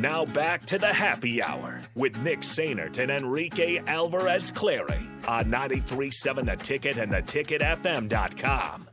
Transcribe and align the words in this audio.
Now 0.00 0.24
back 0.24 0.64
to 0.64 0.78
the 0.78 0.90
happy 0.90 1.42
hour 1.42 1.82
with 1.94 2.16
Nick 2.22 2.40
Sainert 2.40 2.96
and 2.96 3.10
Enrique 3.10 3.82
Alvarez 3.86 4.50
Clary 4.50 4.98
on 5.28 5.44
93.7 5.44 6.46
The 6.46 6.56
Ticket 6.56 6.96
and 6.96 7.12
theticketfm.com. 7.12 8.86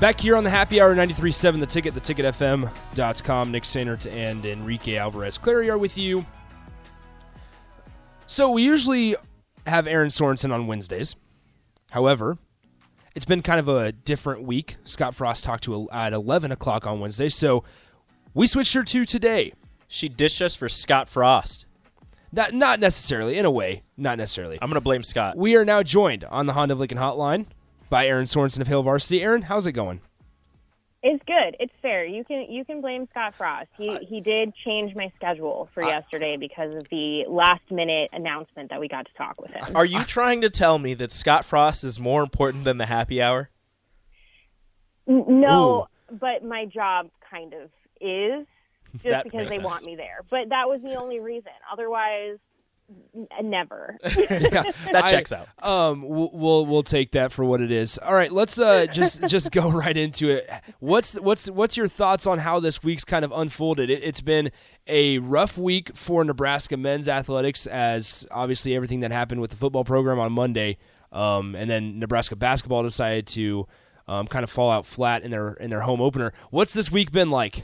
Back 0.00 0.20
here 0.20 0.36
on 0.36 0.44
the 0.44 0.50
Happy 0.50 0.82
Hour 0.82 0.94
93.7 0.94 1.60
The 1.60 1.66
Ticket, 1.66 1.94
the 1.94 2.00
theticketfm.com. 2.02 3.50
Nick 3.52 3.62
Sainert 3.62 4.12
and 4.12 4.44
Enrique 4.44 4.96
Alvarez 4.96 5.38
Clary 5.38 5.70
are 5.70 5.78
with 5.78 5.96
you. 5.96 6.26
So 8.32 8.48
we 8.48 8.62
usually 8.62 9.14
have 9.66 9.86
Erin 9.86 10.08
Sorensen 10.08 10.54
on 10.54 10.66
Wednesdays. 10.66 11.16
However, 11.90 12.38
it's 13.14 13.26
been 13.26 13.42
kind 13.42 13.60
of 13.60 13.68
a 13.68 13.92
different 13.92 14.44
week. 14.44 14.78
Scott 14.86 15.14
Frost 15.14 15.44
talked 15.44 15.64
to 15.64 15.90
at 15.90 16.14
11 16.14 16.50
o'clock 16.50 16.86
on 16.86 16.98
Wednesday, 16.98 17.28
so 17.28 17.62
we 18.32 18.46
switched 18.46 18.72
her 18.72 18.84
to 18.84 19.04
today. 19.04 19.52
She 19.86 20.08
ditched 20.08 20.40
us 20.40 20.54
for 20.54 20.70
Scott 20.70 21.08
Frost. 21.08 21.66
Not, 22.32 22.54
not 22.54 22.80
necessarily, 22.80 23.36
in 23.36 23.44
a 23.44 23.50
way, 23.50 23.82
not 23.98 24.16
necessarily. 24.16 24.58
I'm 24.62 24.70
going 24.70 24.76
to 24.76 24.80
blame 24.80 25.02
Scott. 25.02 25.36
We 25.36 25.54
are 25.56 25.66
now 25.66 25.82
joined 25.82 26.24
on 26.24 26.46
the 26.46 26.54
Honda 26.54 26.72
of 26.72 26.78
Lincoln 26.80 26.96
Hotline 26.96 27.44
by 27.90 28.06
Erin 28.06 28.24
Sorensen 28.24 28.62
of 28.62 28.66
Hail 28.66 28.82
Varsity. 28.82 29.22
Erin, 29.22 29.42
how's 29.42 29.66
it 29.66 29.72
going? 29.72 30.00
It's 31.04 31.22
good. 31.26 31.56
It's 31.58 31.72
fair. 31.82 32.04
You 32.04 32.22
can 32.24 32.46
you 32.48 32.64
can 32.64 32.80
blame 32.80 33.08
Scott 33.10 33.34
Frost. 33.36 33.68
He 33.76 33.88
uh, 33.88 33.98
he 34.08 34.20
did 34.20 34.54
change 34.64 34.94
my 34.94 35.10
schedule 35.16 35.68
for 35.74 35.82
yesterday 35.82 36.36
because 36.36 36.76
of 36.76 36.84
the 36.90 37.24
last 37.28 37.68
minute 37.72 38.10
announcement 38.12 38.70
that 38.70 38.78
we 38.78 38.86
got 38.86 39.06
to 39.06 39.12
talk 39.14 39.40
with 39.40 39.50
him. 39.50 39.74
Are 39.74 39.84
you 39.84 40.04
trying 40.04 40.42
to 40.42 40.50
tell 40.50 40.78
me 40.78 40.94
that 40.94 41.10
Scott 41.10 41.44
Frost 41.44 41.82
is 41.82 41.98
more 41.98 42.22
important 42.22 42.62
than 42.62 42.78
the 42.78 42.86
happy 42.86 43.20
hour? 43.20 43.50
No, 45.08 45.88
but 46.08 46.44
my 46.44 46.66
job 46.66 47.10
kind 47.28 47.52
of 47.54 47.70
is 48.00 48.46
just 49.02 49.24
because 49.24 49.48
they 49.48 49.56
sense. 49.56 49.64
want 49.64 49.84
me 49.84 49.96
there. 49.96 50.20
But 50.30 50.50
that 50.50 50.68
was 50.68 50.80
the 50.82 50.94
only 50.94 51.18
reason. 51.18 51.50
Otherwise, 51.72 52.38
never. 53.42 53.98
yeah, 54.04 54.62
That 54.92 55.04
I- 55.04 55.10
checks 55.10 55.32
out. 55.32 55.48
Um, 55.62 56.02
we'll, 56.02 56.30
we'll 56.32 56.66
we'll 56.66 56.82
take 56.82 57.12
that 57.12 57.32
for 57.32 57.44
what 57.44 57.60
it 57.60 57.70
is. 57.70 57.98
All 57.98 58.14
right, 58.14 58.32
let's 58.32 58.58
uh 58.58 58.86
just 58.86 59.22
just 59.26 59.50
go 59.52 59.70
right 59.70 59.96
into 59.96 60.30
it. 60.30 60.48
What's 60.80 61.14
what's 61.14 61.48
what's 61.50 61.76
your 61.76 61.88
thoughts 61.88 62.26
on 62.26 62.38
how 62.38 62.60
this 62.60 62.82
week's 62.82 63.04
kind 63.04 63.24
of 63.24 63.32
unfolded? 63.32 63.90
It, 63.90 64.02
it's 64.02 64.20
been 64.20 64.50
a 64.86 65.18
rough 65.18 65.56
week 65.58 65.96
for 65.96 66.24
Nebraska 66.24 66.76
men's 66.76 67.08
athletics, 67.08 67.66
as 67.66 68.26
obviously 68.30 68.74
everything 68.74 69.00
that 69.00 69.12
happened 69.12 69.40
with 69.40 69.50
the 69.50 69.56
football 69.56 69.84
program 69.84 70.18
on 70.18 70.32
Monday, 70.32 70.78
um, 71.12 71.54
and 71.54 71.70
then 71.70 71.98
Nebraska 71.98 72.36
basketball 72.36 72.82
decided 72.82 73.26
to 73.28 73.66
um, 74.08 74.26
kind 74.26 74.42
of 74.42 74.50
fall 74.50 74.70
out 74.70 74.86
flat 74.86 75.22
in 75.22 75.30
their 75.30 75.52
in 75.54 75.70
their 75.70 75.82
home 75.82 76.00
opener. 76.00 76.32
What's 76.50 76.72
this 76.72 76.90
week 76.90 77.12
been 77.12 77.30
like? 77.30 77.62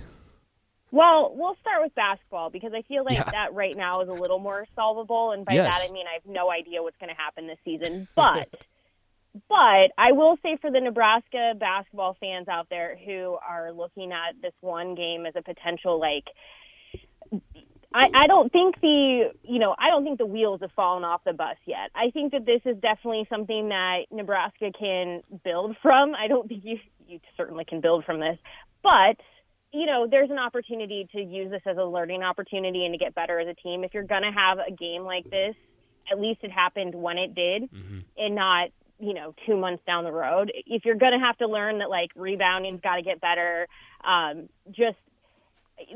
Well, 0.91 1.33
we'll 1.34 1.56
start 1.61 1.83
with 1.83 1.94
basketball 1.94 2.50
because 2.50 2.72
I 2.75 2.83
feel 2.83 3.05
like 3.05 3.17
Yeah. 3.17 3.31
that 3.31 3.53
right 3.55 3.77
now 3.77 4.00
is 4.00 4.08
a 4.08 4.12
little 4.12 4.39
more 4.39 4.67
solvable, 4.75 5.33
and 5.33 5.44
by 5.44 5.53
Yes. 5.55 5.75
that 5.78 5.89
I 5.89 5.92
mean 5.92 6.06
I 6.06 6.14
have 6.14 6.27
no 6.27 6.50
idea 6.50 6.83
what's 6.83 6.97
going 6.97 7.14
to 7.14 7.20
happen 7.20 7.47
this 7.47 7.58
season. 7.64 8.08
But, 8.14 8.48
but 9.48 9.91
I 9.98 10.12
will 10.12 10.39
say 10.42 10.56
for 10.56 10.70
the 10.70 10.81
Nebraska 10.81 11.55
basketball 11.59 12.16
fans 12.20 12.48
out 12.48 12.69
there 12.70 12.97
who 13.05 13.36
are 13.47 13.72
looking 13.72 14.12
at 14.12 14.41
this 14.41 14.55
one 14.61 14.94
game 14.94 15.27
as 15.27 15.34
a 15.36 15.42
potential 15.42 16.00
like. 16.00 16.25
I, 17.92 18.11
I 18.12 18.27
don't 18.27 18.53
think 18.53 18.81
the 18.83 19.33
you 19.42 19.59
know 19.59 19.75
I 19.78 19.89
don't 19.89 20.05
think 20.05 20.19
the 20.19 20.27
wheels 20.27 20.61
have 20.61 20.72
fallen 20.72 21.05
off 21.05 21.25
the 21.25 21.33
bus 21.33 21.56
yet. 21.66 21.91
I 21.94 22.11
think 22.11 22.33
that 22.33 22.44
this 22.44 22.61
is 22.66 22.77
definitely 22.77 23.27
something 23.31 23.69
that 23.70 24.03
Nebraska 24.11 24.70
can 24.78 25.22
build 25.42 25.75
from. 25.83 26.14
I 26.14 26.28
don't 26.28 26.48
think 26.48 26.64
you 26.64 26.78
you 27.06 27.19
certainly 27.36 27.64
can 27.64 27.81
build 27.81 28.05
from 28.05 28.20
this, 28.20 28.39
but 28.83 29.16
you 29.73 29.87
know, 29.87 30.06
there's 30.11 30.31
an 30.31 30.39
opportunity 30.39 31.09
to 31.12 31.21
use 31.21 31.51
this 31.51 31.62
as 31.67 31.77
a 31.77 31.84
learning 31.84 32.23
opportunity 32.23 32.84
and 32.84 32.95
to 32.95 32.99
get 32.99 33.15
better 33.15 33.39
as 33.39 33.49
a 33.49 33.55
team. 33.55 33.84
If 33.84 33.93
you're 33.95 34.03
going 34.05 34.23
to 34.23 34.33
have 34.33 34.59
a 34.59 34.71
game 34.71 35.03
like 35.03 35.29
this, 35.31 35.55
at 36.11 36.19
least 36.19 36.41
it 36.43 36.51
happened 36.51 36.95
when 36.95 37.19
it 37.19 37.34
did 37.34 37.69
and 38.17 38.34
not, 38.34 38.71
you 38.99 39.12
know, 39.12 39.34
two 39.47 39.56
months 39.56 39.83
down 39.87 40.05
the 40.05 40.12
road. 40.12 40.51
If 40.67 40.84
you're 40.84 40.97
going 40.97 41.12
to 41.12 41.19
have 41.19 41.37
to 41.39 41.47
learn 41.47 41.79
that, 41.79 41.91
like, 41.91 42.11
rebounding's 42.17 42.81
got 42.81 42.97
to 42.97 43.03
get 43.03 43.21
better, 43.21 43.69
um, 44.05 44.49
just 44.71 44.97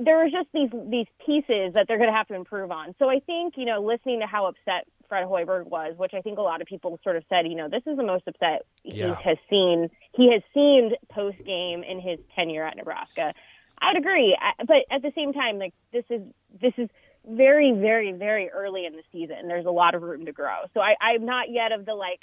there 0.01 0.25
are 0.25 0.29
just 0.29 0.49
these 0.55 0.71
these 0.91 1.07
pieces 1.27 1.75
that 1.75 1.87
they're 1.89 1.99
going 1.99 2.11
to 2.11 2.17
have 2.17 2.29
to 2.29 2.35
improve 2.35 2.71
on. 2.71 2.95
So 2.99 3.09
I 3.09 3.19
think 3.21 3.55
you 3.57 3.65
know, 3.65 3.83
listening 3.83 4.21
to 4.21 4.27
how 4.27 4.47
upset 4.47 4.87
Fred 5.09 5.27
Hoiberg 5.27 5.67
was, 5.67 5.95
which 5.97 6.13
I 6.15 6.21
think 6.21 6.39
a 6.39 6.43
lot 6.43 6.61
of 6.61 6.67
people 6.67 7.01
sort 7.03 7.17
of 7.17 7.25
said, 7.29 7.47
you 7.49 7.57
know, 7.57 7.69
this 7.69 7.83
is 7.87 7.97
the 7.97 8.05
most 8.05 8.25
upset 8.29 8.65
Yeah. 8.85 9.17
he 9.17 9.29
has 9.29 9.39
seen. 9.51 9.91
He 10.15 10.31
has 10.33 10.43
seemed 10.55 10.97
post 11.11 11.39
game 11.45 11.83
in 11.83 12.01
his 12.01 12.19
tenure 12.37 12.65
at 12.65 12.77
Nebraska. 12.77 13.35
I 13.83 13.89
would 13.93 13.99
agree, 13.99 14.37
I- 14.41 14.65
but 14.65 14.85
at 14.91 15.03
the 15.03 15.13
same 15.15 15.33
time, 15.33 15.59
like 15.59 15.75
this 15.93 16.05
is 16.09 16.23
this 16.61 16.73
is 16.79 16.89
very 17.29 17.73
very 17.73 18.13
very 18.13 18.49
early 18.51 18.87
in 18.87 18.95
the 18.95 19.03
season. 19.11 19.49
There's 19.49 19.67
a 19.67 19.71
lot 19.71 19.95
of 19.95 20.03
room 20.03 20.25
to 20.27 20.33
grow. 20.33 20.63
So 20.73 20.81
I, 20.81 20.95
I'm 21.01 21.27
not 21.27 21.51
yet 21.51 21.73
of 21.73 21.85
the 21.85 21.95
like, 21.95 22.21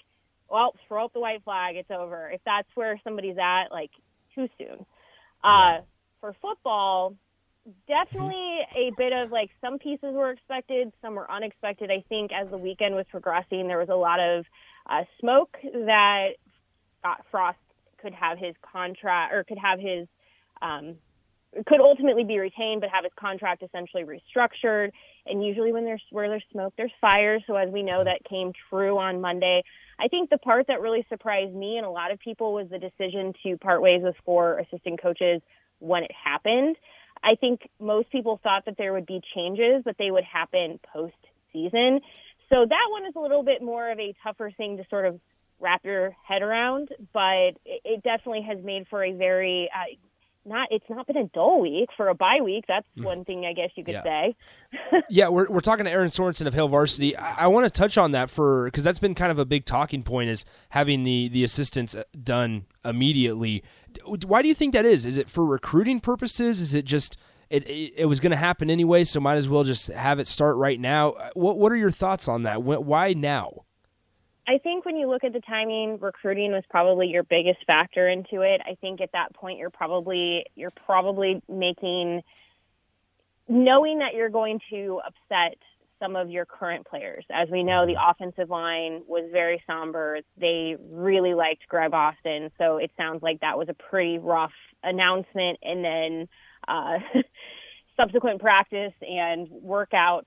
well, 0.49 0.73
throw 0.87 1.05
up 1.05 1.13
the 1.13 1.19
white 1.19 1.43
flag, 1.43 1.75
it's 1.75 1.91
over. 1.91 2.31
If 2.31 2.41
that's 2.45 2.67
where 2.75 2.99
somebody's 3.03 3.37
at, 3.37 3.65
like 3.71 3.91
too 4.33 4.47
soon. 4.57 4.85
Uh, 5.43 5.81
for 6.21 6.35
football, 6.41 7.15
definitely 7.87 8.59
a 8.75 8.91
bit 8.97 9.13
of 9.13 9.31
like 9.31 9.51
some 9.61 9.79
pieces 9.79 10.13
were 10.13 10.31
expected, 10.31 10.91
some 11.01 11.15
were 11.15 11.29
unexpected. 11.29 11.91
I 11.91 12.03
think 12.09 12.31
as 12.31 12.49
the 12.49 12.57
weekend 12.57 12.95
was 12.95 13.05
progressing, 13.09 13.67
there 13.67 13.77
was 13.77 13.89
a 13.89 13.95
lot 13.95 14.19
of 14.19 14.45
uh, 14.89 15.03
smoke 15.19 15.57
that 15.61 16.31
Scott 16.99 17.25
Frost 17.31 17.57
could 18.01 18.13
have 18.13 18.37
his 18.37 18.55
contract 18.61 19.33
or 19.33 19.43
could 19.43 19.57
have 19.57 19.79
his 19.79 20.07
um, 20.61 20.95
could 21.65 21.79
ultimately 21.79 22.23
be 22.23 22.37
retained, 22.37 22.81
but 22.81 22.89
have 22.91 23.03
his 23.03 23.13
contract 23.19 23.63
essentially 23.63 24.03
restructured. 24.03 24.91
And 25.25 25.43
usually, 25.43 25.73
when 25.73 25.85
there's 25.85 26.03
where 26.11 26.29
there's 26.29 26.43
smoke, 26.51 26.73
there's 26.77 26.91
fire. 27.01 27.39
So 27.47 27.55
as 27.55 27.69
we 27.69 27.83
know, 27.83 28.03
that 28.03 28.23
came 28.29 28.51
true 28.69 28.97
on 28.97 29.21
Monday. 29.21 29.63
I 29.99 30.07
think 30.07 30.29
the 30.29 30.37
part 30.37 30.67
that 30.67 30.81
really 30.81 31.05
surprised 31.09 31.53
me 31.53 31.77
and 31.77 31.85
a 31.85 31.89
lot 31.89 32.11
of 32.11 32.19
people 32.19 32.53
was 32.53 32.67
the 32.69 32.79
decision 32.79 33.33
to 33.43 33.57
part 33.57 33.81
ways 33.81 34.01
with 34.01 34.15
four 34.25 34.59
assistant 34.59 35.01
coaches 35.01 35.41
when 35.79 36.03
it 36.03 36.11
happened. 36.11 36.75
I 37.23 37.35
think 37.35 37.69
most 37.79 38.09
people 38.11 38.39
thought 38.41 38.65
that 38.65 38.75
there 38.77 38.93
would 38.93 39.05
be 39.05 39.21
changes, 39.35 39.81
but 39.83 39.95
they 39.97 40.11
would 40.11 40.23
happen 40.23 40.79
post 40.93 41.15
season. 41.51 41.99
So 42.49 42.65
that 42.67 42.87
one 42.91 43.05
is 43.05 43.13
a 43.15 43.19
little 43.19 43.43
bit 43.43 43.61
more 43.61 43.91
of 43.91 43.99
a 43.99 44.13
tougher 44.23 44.51
thing 44.55 44.77
to 44.77 44.83
sort 44.89 45.05
of 45.05 45.19
wrap 45.59 45.83
your 45.83 46.15
head 46.25 46.41
around, 46.41 46.89
but 47.13 47.59
it, 47.65 47.81
it 47.83 48.03
definitely 48.03 48.43
has 48.47 48.63
made 48.63 48.87
for 48.89 49.03
a 49.03 49.11
very 49.11 49.69
uh, 49.75 49.95
not. 50.49 50.67
It's 50.71 50.85
not 50.89 51.07
been 51.07 51.15
a 51.17 51.23
dull 51.27 51.61
week 51.61 51.87
for 51.95 52.09
a 52.09 52.13
bye 52.15 52.39
week. 52.43 52.65
That's 52.67 52.85
one 52.97 53.23
thing 53.23 53.45
I 53.45 53.53
guess 53.53 53.69
you 53.75 53.83
could 53.85 53.93
Yeah. 53.93 54.03
say. 54.03 54.35
Yeah, 55.09 55.29
we're, 55.29 55.47
we're 55.49 55.61
talking 55.61 55.85
to 55.85 55.91
Erin 55.91 56.09
Sorensen 56.09 56.45
of 56.45 56.53
Hail 56.53 56.67
Varsity. 56.67 57.15
I, 57.15 57.45
I 57.45 57.47
want 57.47 57.65
to 57.65 57.69
touch 57.71 57.97
on 57.97 58.11
that 58.11 58.29
for 58.29 58.65
because 58.65 58.83
that's 58.83 58.99
been 58.99 59.15
kind 59.15 59.31
of 59.31 59.39
a 59.39 59.45
big 59.45 59.65
talking 59.65 60.03
point 60.03 60.29
is 60.29 60.43
having 60.69 61.03
the 61.03 61.29
the 61.29 61.43
assistants 61.43 61.95
uh, 61.95 62.03
done 62.21 62.65
immediately. 62.83 63.63
Why 64.25 64.41
do 64.41 64.47
you 64.47 64.53
think 64.55 64.73
that 64.73 64.85
is? 64.85 65.05
Is 65.05 65.17
it 65.17 65.29
for 65.29 65.45
recruiting 65.45 65.99
purposes? 65.99 66.59
Is 66.61 66.73
it 66.73 66.85
just 66.85 67.17
it 67.49 67.67
it, 67.67 67.93
it 67.97 68.05
was 68.05 68.19
going 68.19 68.31
to 68.31 68.37
happen 68.37 68.69
anyway, 68.69 69.03
so 69.05 69.19
might 69.19 69.37
as 69.37 69.47
well 69.49 69.63
just 69.63 69.87
have 69.87 70.19
it 70.19 70.27
start 70.27 70.57
right 70.57 70.79
now? 70.79 71.11
Uh, 71.11 71.29
What 71.33 71.57
what 71.57 71.71
are 71.71 71.77
your 71.77 71.91
thoughts 71.91 72.27
on 72.27 72.43
that? 72.43 72.61
Why 72.61 73.13
now? 73.13 73.65
I 74.49 74.57
think 74.57 74.83
when 74.83 74.95
you 74.95 75.07
look 75.07 75.23
at 75.23 75.31
the 75.31 75.41
timing, 75.41 75.99
recruiting 76.01 76.51
was 76.51 76.63
probably 76.71 77.05
your 77.05 77.21
biggest 77.21 77.59
factor 77.67 78.09
into 78.09 78.41
it. 78.41 78.61
I 78.65 78.73
think 78.81 78.99
at 78.99 79.11
that 79.11 79.31
point 79.35 79.59
you're 79.59 79.69
probably 79.69 80.43
you're 80.55 80.73
probably 80.87 81.39
making 81.47 82.23
knowing 83.47 83.99
that 83.99 84.15
you're 84.15 84.29
going 84.29 84.59
to 84.71 85.01
upset 85.05 85.55
some 85.99 86.15
of 86.15 86.31
your 86.31 86.45
current 86.45 86.87
players. 86.87 87.25
As 87.31 87.47
we 87.51 87.61
know, 87.61 87.85
the 87.85 87.97
offensive 88.03 88.49
line 88.49 89.03
was 89.07 89.29
very 89.31 89.61
somber. 89.67 90.21
They 90.35 90.77
really 90.89 91.35
liked 91.35 91.67
Greg 91.67 91.93
Austin, 91.93 92.49
so 92.57 92.77
it 92.77 92.89
sounds 92.97 93.21
like 93.21 93.41
that 93.41 93.55
was 93.55 93.69
a 93.69 93.75
pretty 93.75 94.17
rough 94.17 94.53
announcement 94.83 95.59
and 95.61 95.85
then 95.85 96.27
uh 96.67 96.97
subsequent 97.97 98.41
practice 98.41 98.93
and 99.01 99.47
workouts 99.63 100.25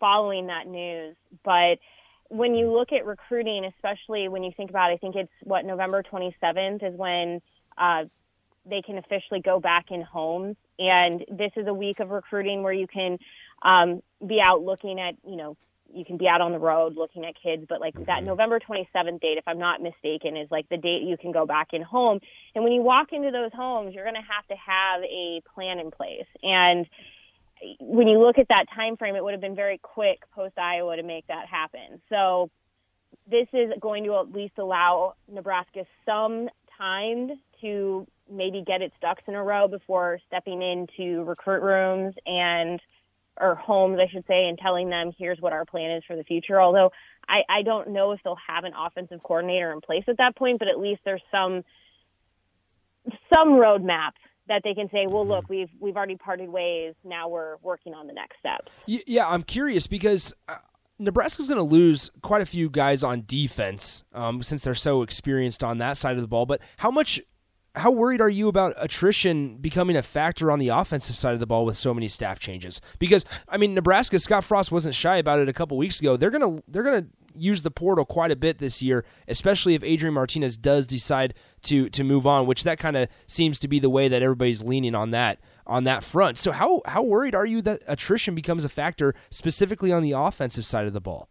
following 0.00 0.48
that 0.48 0.66
news. 0.66 1.14
But 1.44 1.78
when 2.32 2.54
you 2.54 2.72
look 2.72 2.92
at 2.92 3.04
recruiting, 3.04 3.66
especially 3.76 4.28
when 4.28 4.42
you 4.42 4.52
think 4.56 4.70
about, 4.70 4.90
I 4.90 4.96
think 4.96 5.16
it's 5.16 5.32
what 5.42 5.66
November 5.66 6.02
27th 6.02 6.82
is 6.82 6.96
when 6.96 7.42
uh, 7.76 8.04
they 8.64 8.80
can 8.80 8.96
officially 8.96 9.40
go 9.40 9.60
back 9.60 9.86
in 9.90 10.00
homes, 10.00 10.56
and 10.78 11.20
this 11.30 11.52
is 11.56 11.66
a 11.66 11.74
week 11.74 12.00
of 12.00 12.08
recruiting 12.08 12.62
where 12.62 12.72
you 12.72 12.86
can 12.86 13.18
um, 13.62 14.02
be 14.26 14.40
out 14.42 14.62
looking 14.62 14.98
at, 14.98 15.14
you 15.26 15.36
know, 15.36 15.58
you 15.92 16.06
can 16.06 16.16
be 16.16 16.26
out 16.26 16.40
on 16.40 16.52
the 16.52 16.58
road 16.58 16.96
looking 16.96 17.26
at 17.26 17.34
kids, 17.40 17.66
but 17.68 17.82
like 17.82 17.92
that 18.06 18.24
November 18.24 18.58
27th 18.58 19.20
date, 19.20 19.36
if 19.36 19.44
I'm 19.46 19.58
not 19.58 19.82
mistaken, 19.82 20.38
is 20.38 20.50
like 20.50 20.66
the 20.70 20.78
date 20.78 21.02
you 21.02 21.18
can 21.18 21.32
go 21.32 21.44
back 21.44 21.68
in 21.74 21.82
home. 21.82 22.18
And 22.54 22.64
when 22.64 22.72
you 22.72 22.80
walk 22.80 23.12
into 23.12 23.30
those 23.30 23.50
homes, 23.52 23.94
you're 23.94 24.04
going 24.04 24.16
to 24.16 24.22
have 24.22 24.46
to 24.48 24.54
have 24.54 25.02
a 25.02 25.42
plan 25.54 25.78
in 25.78 25.90
place. 25.90 26.24
And 26.42 26.86
when 27.80 28.08
you 28.08 28.18
look 28.18 28.38
at 28.38 28.48
that 28.48 28.66
time 28.74 28.96
frame, 28.96 29.16
it 29.16 29.22
would 29.22 29.32
have 29.32 29.40
been 29.40 29.54
very 29.56 29.78
quick 29.78 30.22
post 30.34 30.58
Iowa 30.58 30.96
to 30.96 31.02
make 31.02 31.26
that 31.28 31.46
happen. 31.46 32.00
So 32.08 32.50
this 33.30 33.46
is 33.52 33.70
going 33.80 34.04
to 34.04 34.18
at 34.18 34.32
least 34.32 34.54
allow 34.58 35.14
Nebraska 35.30 35.84
some 36.06 36.48
time 36.76 37.30
to 37.60 38.06
maybe 38.30 38.62
get 38.66 38.82
its 38.82 38.94
ducks 39.00 39.22
in 39.26 39.34
a 39.34 39.42
row 39.42 39.68
before 39.68 40.18
stepping 40.26 40.62
into 40.62 41.22
recruit 41.24 41.62
rooms 41.62 42.14
and 42.26 42.80
or 43.40 43.54
homes, 43.54 43.98
I 43.98 44.08
should 44.12 44.26
say, 44.26 44.46
and 44.46 44.58
telling 44.58 44.90
them 44.90 45.10
here's 45.18 45.40
what 45.40 45.54
our 45.54 45.64
plan 45.64 45.90
is 45.92 46.04
for 46.06 46.16
the 46.16 46.24
future. 46.24 46.60
Although 46.60 46.92
I, 47.26 47.42
I 47.48 47.62
don't 47.62 47.90
know 47.90 48.12
if 48.12 48.20
they'll 48.22 48.36
have 48.46 48.64
an 48.64 48.72
offensive 48.78 49.22
coordinator 49.22 49.72
in 49.72 49.80
place 49.80 50.04
at 50.06 50.18
that 50.18 50.36
point, 50.36 50.58
but 50.58 50.68
at 50.68 50.78
least 50.78 51.00
there's 51.04 51.22
some 51.30 51.64
some 53.32 53.52
roadmap 53.52 54.12
that 54.52 54.60
they 54.64 54.74
can 54.74 54.90
say, 54.90 55.06
well, 55.06 55.26
look, 55.26 55.48
we've 55.48 55.70
we've 55.80 55.96
already 55.96 56.16
parted 56.16 56.50
ways. 56.50 56.94
Now 57.04 57.26
we're 57.26 57.56
working 57.62 57.94
on 57.94 58.06
the 58.06 58.12
next 58.12 58.38
step. 58.38 58.68
Yeah, 58.86 59.26
I'm 59.26 59.42
curious 59.42 59.86
because. 59.86 60.32
Uh, 60.46 60.56
Nebraska's 60.98 61.48
going 61.48 61.58
to 61.58 61.64
lose 61.64 62.12
quite 62.20 62.42
a 62.42 62.46
few 62.46 62.70
guys 62.70 63.02
on 63.02 63.24
defense 63.26 64.04
um, 64.14 64.40
since 64.40 64.62
they're 64.62 64.74
so 64.74 65.02
experienced 65.02 65.64
on 65.64 65.78
that 65.78 65.96
side 65.96 66.14
of 66.14 66.22
the 66.22 66.28
ball. 66.28 66.46
But 66.46 66.60
how 66.76 66.92
much 66.92 67.20
how 67.74 67.90
worried 67.90 68.20
are 68.20 68.28
you 68.28 68.46
about 68.46 68.74
attrition 68.76 69.56
becoming 69.56 69.96
a 69.96 70.02
factor 70.02 70.52
on 70.52 70.60
the 70.60 70.68
offensive 70.68 71.16
side 71.16 71.34
of 71.34 71.40
the 71.40 71.46
ball 71.46 71.64
with 71.64 71.76
so 71.76 71.92
many 71.92 72.06
staff 72.06 72.38
changes? 72.38 72.80
Because 73.00 73.24
I 73.48 73.56
mean, 73.56 73.74
Nebraska 73.74 74.20
Scott 74.20 74.44
Frost 74.44 74.70
wasn't 74.70 74.94
shy 74.94 75.16
about 75.16 75.40
it 75.40 75.48
a 75.48 75.52
couple 75.52 75.76
weeks 75.76 75.98
ago. 75.98 76.16
They're 76.16 76.30
gonna 76.30 76.62
they're 76.68 76.84
gonna 76.84 77.06
use 77.36 77.62
the 77.62 77.70
portal 77.70 78.04
quite 78.04 78.30
a 78.30 78.36
bit 78.36 78.58
this 78.58 78.82
year, 78.82 79.04
especially 79.28 79.74
if 79.74 79.82
Adrian 79.84 80.14
Martinez 80.14 80.56
does 80.56 80.86
decide 80.86 81.34
to 81.62 81.88
to 81.90 82.04
move 82.04 82.26
on, 82.26 82.46
which 82.46 82.64
that 82.64 82.78
kind 82.78 82.96
of 82.96 83.08
seems 83.26 83.58
to 83.60 83.68
be 83.68 83.78
the 83.78 83.90
way 83.90 84.08
that 84.08 84.22
everybody's 84.22 84.62
leaning 84.62 84.94
on 84.94 85.10
that 85.10 85.38
on 85.66 85.84
that 85.84 86.02
front. 86.04 86.38
So 86.38 86.52
how 86.52 86.80
how 86.86 87.02
worried 87.02 87.34
are 87.34 87.46
you 87.46 87.62
that 87.62 87.82
attrition 87.86 88.34
becomes 88.34 88.64
a 88.64 88.68
factor 88.68 89.14
specifically 89.30 89.92
on 89.92 90.02
the 90.02 90.12
offensive 90.12 90.66
side 90.66 90.86
of 90.86 90.92
the 90.92 91.00
ball? 91.00 91.28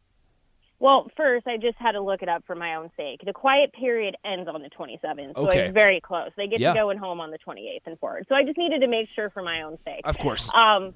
Well, 0.80 1.12
first, 1.16 1.46
I 1.46 1.58
just 1.58 1.78
had 1.78 1.92
to 1.92 2.02
look 2.02 2.24
it 2.24 2.30
up 2.30 2.44
for 2.48 2.56
my 2.56 2.74
own 2.74 2.90
sake. 2.98 3.22
The 3.24 3.34
quiet 3.34 3.72
period 3.74 4.16
ends 4.26 4.50
on 4.52 4.64
the 4.64 4.70
27th, 4.70 5.34
so 5.36 5.48
Okay. 5.48 5.66
it's 5.66 5.74
very 5.76 6.02
close. 6.02 6.32
They 6.36 6.48
get 6.48 6.60
Yeah. 6.60 6.74
to 6.74 6.80
go 6.80 6.90
and 6.90 7.00
home 7.00 7.20
on 7.22 7.30
the 7.30 7.38
28th 7.38 7.86
and 7.86 8.00
forward. 8.00 8.26
So 8.28 8.34
I 8.34 8.44
just 8.44 8.58
needed 8.58 8.82
to 8.82 8.88
make 8.88 9.08
sure 9.16 9.30
for 9.30 9.44
my 9.44 9.62
own 9.62 9.78
sake. 9.78 10.02
Of 10.06 10.18
course. 10.18 10.50
Um, 10.56 10.96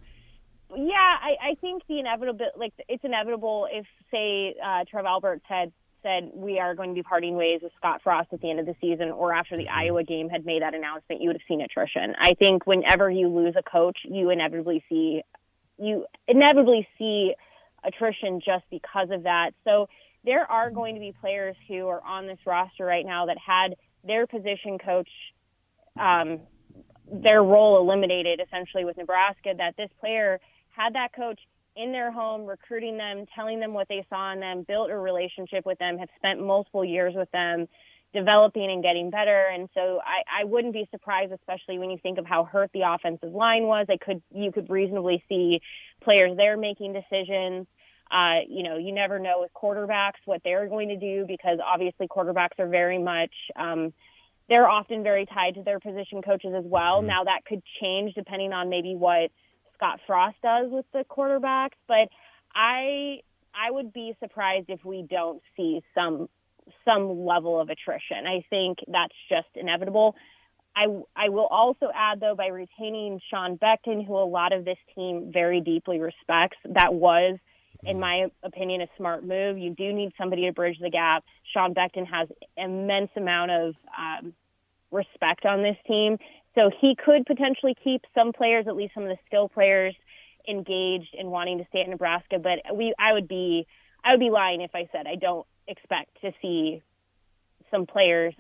yeah, 0.75 1.17
I, 1.21 1.51
I 1.51 1.55
think 1.61 1.83
the 1.87 1.99
inevitable, 1.99 2.47
like 2.57 2.73
it's 2.87 3.03
inevitable 3.03 3.67
if, 3.71 3.85
say, 4.11 4.55
uh, 4.63 4.85
Trev 4.89 5.05
Alberts 5.05 5.43
had 5.47 5.71
said 6.01 6.29
we 6.33 6.59
are 6.59 6.75
going 6.75 6.89
to 6.91 6.95
be 6.95 7.03
parting 7.03 7.35
ways 7.35 7.61
with 7.63 7.71
Scott 7.77 8.01
Frost 8.03 8.29
at 8.31 8.41
the 8.41 8.49
end 8.49 8.59
of 8.59 8.65
the 8.65 8.75
season, 8.79 9.09
or 9.09 9.33
after 9.33 9.57
the 9.57 9.67
Iowa 9.67 10.03
game 10.03 10.29
had 10.29 10.45
made 10.45 10.61
that 10.61 10.73
announcement, 10.73 11.21
you 11.21 11.29
would 11.29 11.35
have 11.35 11.47
seen 11.47 11.61
attrition. 11.61 12.13
I 12.19 12.33
think 12.33 12.67
whenever 12.67 13.09
you 13.09 13.27
lose 13.27 13.55
a 13.57 13.63
coach, 13.63 13.97
you 14.03 14.29
inevitably 14.29 14.83
see, 14.87 15.21
you 15.77 16.05
inevitably 16.27 16.87
see 16.97 17.33
attrition 17.83 18.39
just 18.39 18.65
because 18.69 19.09
of 19.11 19.23
that. 19.23 19.51
So 19.63 19.89
there 20.23 20.49
are 20.49 20.69
going 20.69 20.95
to 20.95 21.01
be 21.01 21.13
players 21.19 21.55
who 21.67 21.87
are 21.87 22.03
on 22.03 22.27
this 22.27 22.39
roster 22.45 22.85
right 22.85 23.05
now 23.05 23.27
that 23.27 23.37
had 23.37 23.75
their 24.03 24.27
position 24.27 24.77
coach 24.77 25.09
um, 25.99 26.39
their 27.11 27.43
role 27.43 27.79
eliminated 27.79 28.41
essentially 28.45 28.85
with 28.85 28.97
Nebraska 28.97 29.53
that 29.57 29.77
this 29.77 29.89
player 29.99 30.39
had 30.75 30.95
that 30.95 31.13
coach 31.13 31.39
in 31.75 31.91
their 31.91 32.11
home 32.11 32.45
recruiting 32.45 32.97
them 32.97 33.25
telling 33.35 33.59
them 33.59 33.73
what 33.73 33.87
they 33.89 34.05
saw 34.09 34.31
in 34.31 34.39
them 34.39 34.63
built 34.67 34.89
a 34.89 34.97
relationship 34.97 35.65
with 35.65 35.77
them 35.79 35.97
have 35.97 36.09
spent 36.17 36.41
multiple 36.41 36.85
years 36.85 37.13
with 37.15 37.29
them 37.31 37.67
developing 38.13 38.71
and 38.71 38.81
getting 38.81 39.09
better. 39.09 39.47
And 39.53 39.67
so 39.73 39.99
I, 40.03 40.41
I 40.41 40.45
wouldn't 40.45 40.73
be 40.73 40.87
surprised 40.89 41.33
especially 41.33 41.77
when 41.77 41.89
you 41.89 41.97
think 42.01 42.17
of 42.17 42.25
how 42.25 42.45
hurt 42.45 42.71
the 42.73 42.83
offensive 42.87 43.33
line 43.33 43.63
was. 43.63 43.87
I 43.89 43.97
could 43.97 44.21
you 44.33 44.51
could 44.51 44.69
reasonably 44.69 45.23
see 45.27 45.61
players 46.01 46.37
there 46.37 46.57
making 46.57 46.93
decisions. 46.93 47.67
Uh, 48.09 48.41
you 48.47 48.63
know, 48.63 48.77
you 48.77 48.93
never 48.93 49.19
know 49.19 49.39
with 49.41 49.51
quarterbacks 49.53 50.21
what 50.25 50.39
they're 50.43 50.69
going 50.69 50.89
to 50.89 50.97
do 50.97 51.25
because 51.27 51.59
obviously 51.65 52.07
quarterbacks 52.07 52.57
are 52.59 52.67
very 52.67 52.99
much 52.99 53.33
um, 53.55 53.93
they're 54.47 54.69
often 54.69 55.03
very 55.03 55.25
tied 55.25 55.55
to 55.55 55.63
their 55.63 55.79
position 55.79 56.21
coaches 56.21 56.53
as 56.55 56.63
well. 56.65 57.01
Now 57.01 57.23
that 57.23 57.45
could 57.45 57.63
change 57.81 58.13
depending 58.13 58.53
on 58.53 58.69
maybe 58.69 58.95
what 58.95 59.31
Scott 59.75 59.99
Frost 60.07 60.37
does 60.41 60.71
with 60.71 60.85
the 60.93 61.05
quarterbacks, 61.09 61.77
but 61.87 62.09
I 62.53 63.19
I 63.53 63.71
would 63.71 63.93
be 63.93 64.15
surprised 64.19 64.69
if 64.69 64.83
we 64.83 65.05
don't 65.09 65.41
see 65.55 65.81
some 65.93 66.29
some 66.83 67.25
level 67.25 67.59
of 67.59 67.69
attrition. 67.69 68.25
I 68.27 68.43
think 68.49 68.79
that's 68.87 69.13
just 69.29 69.47
inevitable. 69.55 70.15
I, 70.75 70.87
I 71.15 71.29
will 71.29 71.45
also 71.45 71.89
add, 71.95 72.19
though, 72.19 72.35
by 72.35 72.47
retaining 72.47 73.21
Sean 73.29 73.57
Beckton, 73.57 74.05
who 74.05 74.17
a 74.17 74.25
lot 74.25 74.51
of 74.51 74.65
this 74.65 74.77
team 74.93 75.31
very 75.31 75.61
deeply 75.61 75.99
respects, 75.99 76.57
that 76.65 76.93
was, 76.93 77.37
in 77.83 77.99
my 77.99 78.25
opinion, 78.43 78.81
a 78.81 78.87
smart 78.97 79.23
move. 79.23 79.57
You 79.57 79.69
do 79.69 79.93
need 79.93 80.11
somebody 80.17 80.45
to 80.47 80.51
bridge 80.51 80.77
the 80.81 80.89
gap. 80.89 81.23
Sean 81.53 81.73
Beckton 81.73 82.05
has 82.07 82.27
immense 82.57 83.11
amount 83.15 83.51
of 83.51 83.75
um, 83.97 84.33
respect 84.91 85.45
on 85.45 85.61
this 85.61 85.77
team, 85.87 86.17
so 86.55 86.71
he 86.81 86.95
could 86.95 87.25
potentially 87.25 87.75
keep 87.83 88.01
some 88.15 88.33
players, 88.33 88.65
at 88.67 88.75
least 88.75 88.93
some 88.93 89.03
of 89.03 89.09
the 89.09 89.17
skill 89.25 89.49
players, 89.49 89.95
engaged 90.47 91.13
in 91.13 91.27
wanting 91.27 91.57
to 91.57 91.65
stay 91.69 91.81
at 91.81 91.89
Nebraska. 91.89 92.39
But 92.39 92.75
we, 92.75 92.93
I 92.97 93.13
would 93.13 93.27
be, 93.27 93.67
I 94.03 94.11
would 94.11 94.19
be 94.19 94.29
lying 94.29 94.61
if 94.61 94.71
I 94.73 94.87
said 94.91 95.05
I 95.07 95.15
don't 95.15 95.45
expect 95.67 96.21
to 96.21 96.31
see 96.41 96.81
some 97.71 97.85
players 97.85 98.33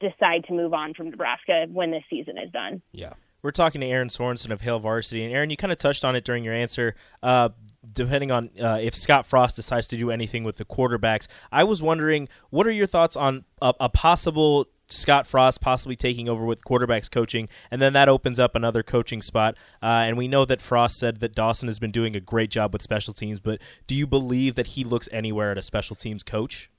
decide 0.00 0.44
to 0.48 0.52
move 0.52 0.72
on 0.72 0.94
from 0.94 1.10
Nebraska 1.10 1.66
when 1.70 1.90
this 1.90 2.04
season 2.10 2.38
is 2.38 2.50
done. 2.50 2.82
Yeah. 2.92 3.12
We're 3.42 3.52
talking 3.52 3.80
to 3.82 3.86
Erin 3.86 4.08
Sorensen 4.08 4.50
of 4.50 4.62
Hail 4.62 4.80
Varsity, 4.80 5.24
and 5.24 5.32
Erin, 5.32 5.48
you 5.48 5.56
kind 5.56 5.72
of 5.72 5.78
touched 5.78 6.04
on 6.04 6.16
it 6.16 6.24
during 6.24 6.42
your 6.42 6.54
answer. 6.54 6.96
Uh, 7.22 7.50
depending 7.92 8.32
on 8.32 8.50
uh, 8.60 8.78
if 8.80 8.94
Scott 8.94 9.26
Frost 9.26 9.54
decides 9.56 9.86
to 9.88 9.96
do 9.96 10.10
anything 10.10 10.42
with 10.42 10.56
the 10.56 10.64
quarterbacks, 10.64 11.28
I 11.52 11.64
was 11.64 11.80
wondering, 11.80 12.28
what 12.50 12.66
are 12.66 12.72
your 12.72 12.88
thoughts 12.88 13.16
on 13.16 13.44
a, 13.62 13.72
a 13.78 13.88
possible 13.88 14.66
Scott 14.88 15.26
Frost 15.26 15.60
possibly 15.60 15.96
taking 15.96 16.28
over 16.28 16.44
with 16.44 16.64
quarterbacks 16.64 17.10
coaching, 17.10 17.48
and 17.70 17.80
then 17.80 17.92
that 17.92 18.08
opens 18.08 18.38
up 18.38 18.54
another 18.54 18.82
coaching 18.82 19.22
spot. 19.22 19.56
Uh, 19.82 20.04
and 20.06 20.16
we 20.16 20.28
know 20.28 20.44
that 20.44 20.62
Frost 20.62 20.98
said 20.98 21.20
that 21.20 21.34
Dawson 21.34 21.68
has 21.68 21.78
been 21.78 21.90
doing 21.90 22.16
a 22.16 22.20
great 22.20 22.50
job 22.50 22.72
with 22.72 22.82
special 22.82 23.12
teams, 23.12 23.40
but 23.40 23.60
do 23.86 23.94
you 23.94 24.06
believe 24.06 24.54
that 24.54 24.68
he 24.68 24.84
looks 24.84 25.08
anywhere 25.12 25.50
at 25.50 25.58
a 25.58 25.62
special 25.62 25.96
teams 25.96 26.22
coach? 26.22 26.70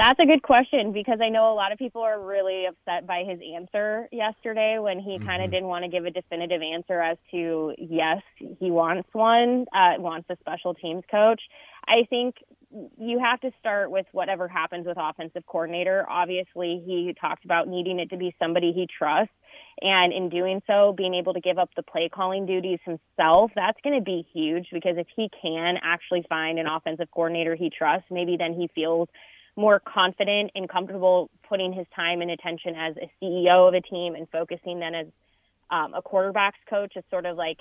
That's 0.00 0.18
a 0.18 0.24
good 0.24 0.42
question 0.42 0.92
because 0.92 1.18
I 1.20 1.28
know 1.28 1.52
a 1.52 1.54
lot 1.54 1.72
of 1.72 1.78
people 1.78 2.00
are 2.00 2.18
really 2.18 2.64
upset 2.64 3.06
by 3.06 3.22
his 3.22 3.38
answer 3.54 4.08
yesterday 4.10 4.78
when 4.78 4.98
he 4.98 5.18
kind 5.18 5.42
of 5.42 5.50
didn't 5.50 5.68
want 5.68 5.84
to 5.84 5.90
give 5.90 6.06
a 6.06 6.10
definitive 6.10 6.62
answer 6.62 7.02
as 7.02 7.18
to 7.32 7.74
yes, 7.76 8.22
he 8.38 8.70
wants 8.70 9.10
one, 9.12 9.66
uh, 9.74 10.00
wants 10.00 10.30
a 10.30 10.38
special 10.40 10.72
teams 10.72 11.04
coach. 11.10 11.42
I 11.86 12.06
think 12.08 12.36
you 12.98 13.18
have 13.18 13.40
to 13.40 13.50
start 13.58 13.90
with 13.90 14.06
whatever 14.12 14.46
happens 14.46 14.86
with 14.86 14.96
offensive 14.98 15.44
coordinator. 15.46 16.06
Obviously, 16.08 16.82
he 16.86 17.14
talked 17.20 17.44
about 17.44 17.68
needing 17.68 17.98
it 17.98 18.10
to 18.10 18.16
be 18.16 18.34
somebody 18.38 18.72
he 18.72 18.86
trusts. 18.86 19.34
And 19.82 20.12
in 20.12 20.28
doing 20.28 20.62
so, 20.66 20.92
being 20.96 21.14
able 21.14 21.34
to 21.34 21.40
give 21.40 21.58
up 21.58 21.70
the 21.74 21.82
play 21.82 22.08
calling 22.08 22.46
duties 22.46 22.78
himself, 22.84 23.50
that's 23.54 23.78
going 23.82 23.98
to 23.98 24.04
be 24.04 24.26
huge 24.32 24.68
because 24.72 24.96
if 24.98 25.06
he 25.16 25.28
can 25.42 25.76
actually 25.82 26.24
find 26.28 26.58
an 26.58 26.66
offensive 26.66 27.08
coordinator 27.12 27.56
he 27.56 27.70
trusts, 27.70 28.06
maybe 28.10 28.36
then 28.36 28.52
he 28.52 28.68
feels 28.74 29.08
more 29.56 29.80
confident 29.80 30.52
and 30.54 30.68
comfortable 30.68 31.30
putting 31.48 31.72
his 31.72 31.86
time 31.94 32.20
and 32.20 32.30
attention 32.30 32.74
as 32.76 32.94
a 32.96 33.10
CEO 33.20 33.66
of 33.66 33.74
a 33.74 33.80
team 33.80 34.14
and 34.14 34.28
focusing 34.30 34.78
then 34.78 34.94
as 34.94 35.06
um, 35.70 35.94
a 35.94 36.02
quarterbacks 36.02 36.60
coach 36.68 36.92
is 36.96 37.04
sort 37.10 37.26
of 37.26 37.36
like 37.36 37.58